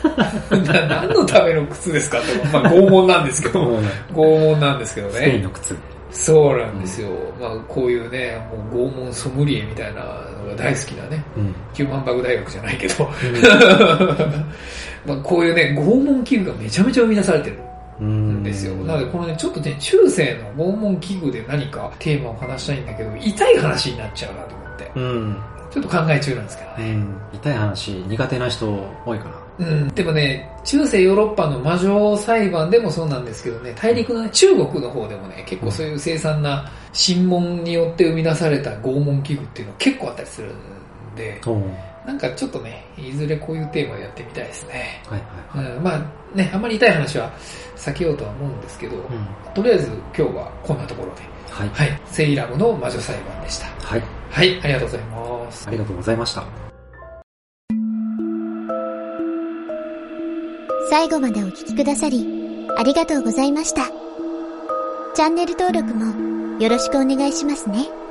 [0.72, 2.58] な何のための靴ですかと。
[2.58, 3.78] まあ拷問なんですけど。
[4.12, 5.42] 拷問なんですけどスペインね。
[5.44, 5.76] の靴
[6.10, 7.08] そうなんですよ。
[7.40, 8.38] まあこういうね、
[8.72, 10.02] もう拷問ソムリエみたいな
[10.40, 11.24] のが大好きなね。
[11.36, 13.08] うんヒューマンバグ大学じゃないけど。
[15.06, 17.58] まあこういうね、拷問器具がめちゃめちゃ生み出されてる。
[18.00, 18.74] うんんですよ。
[18.84, 24.90] なので、このね、ちょっとね、中世の拷問器具で何かテーマを話したいんだけど、痛い話になっちゃうなと思って。
[24.96, 25.36] うん
[25.72, 26.92] ちょっと考え中なんですけどね。
[26.92, 28.66] うん痛い話苦手な人
[29.06, 29.88] 多いかうん。
[29.88, 41.64] でもね、中世ヨーロッパの魔女裁判でもそうなんですけどね、大陸のね、中国の方でもね、結構そういう凄惨な審問によって生み出された拷問器具っていうの結構あったりするんで、らうん
[42.06, 45.02] なんかちょっとね、いずれこういうテーマでやってみたいですね。
[45.06, 47.30] はいはいうん、まあね、あんまり痛い話は
[47.76, 49.02] 避けようとは思うんですけど、うん
[49.54, 51.22] とりあえず今日はこんなところで。
[51.50, 52.00] はいはい。
[52.06, 53.66] セイラムの魔女裁判でした。
[53.86, 55.70] はいはい、ありがとうございますあ。
[55.70, 56.71] りがとうございました
[60.90, 62.26] 最後までお聴きくださり、
[62.76, 63.88] ありがとうございました。
[65.14, 68.01] チャンネル登録もよろしくお願いしますね。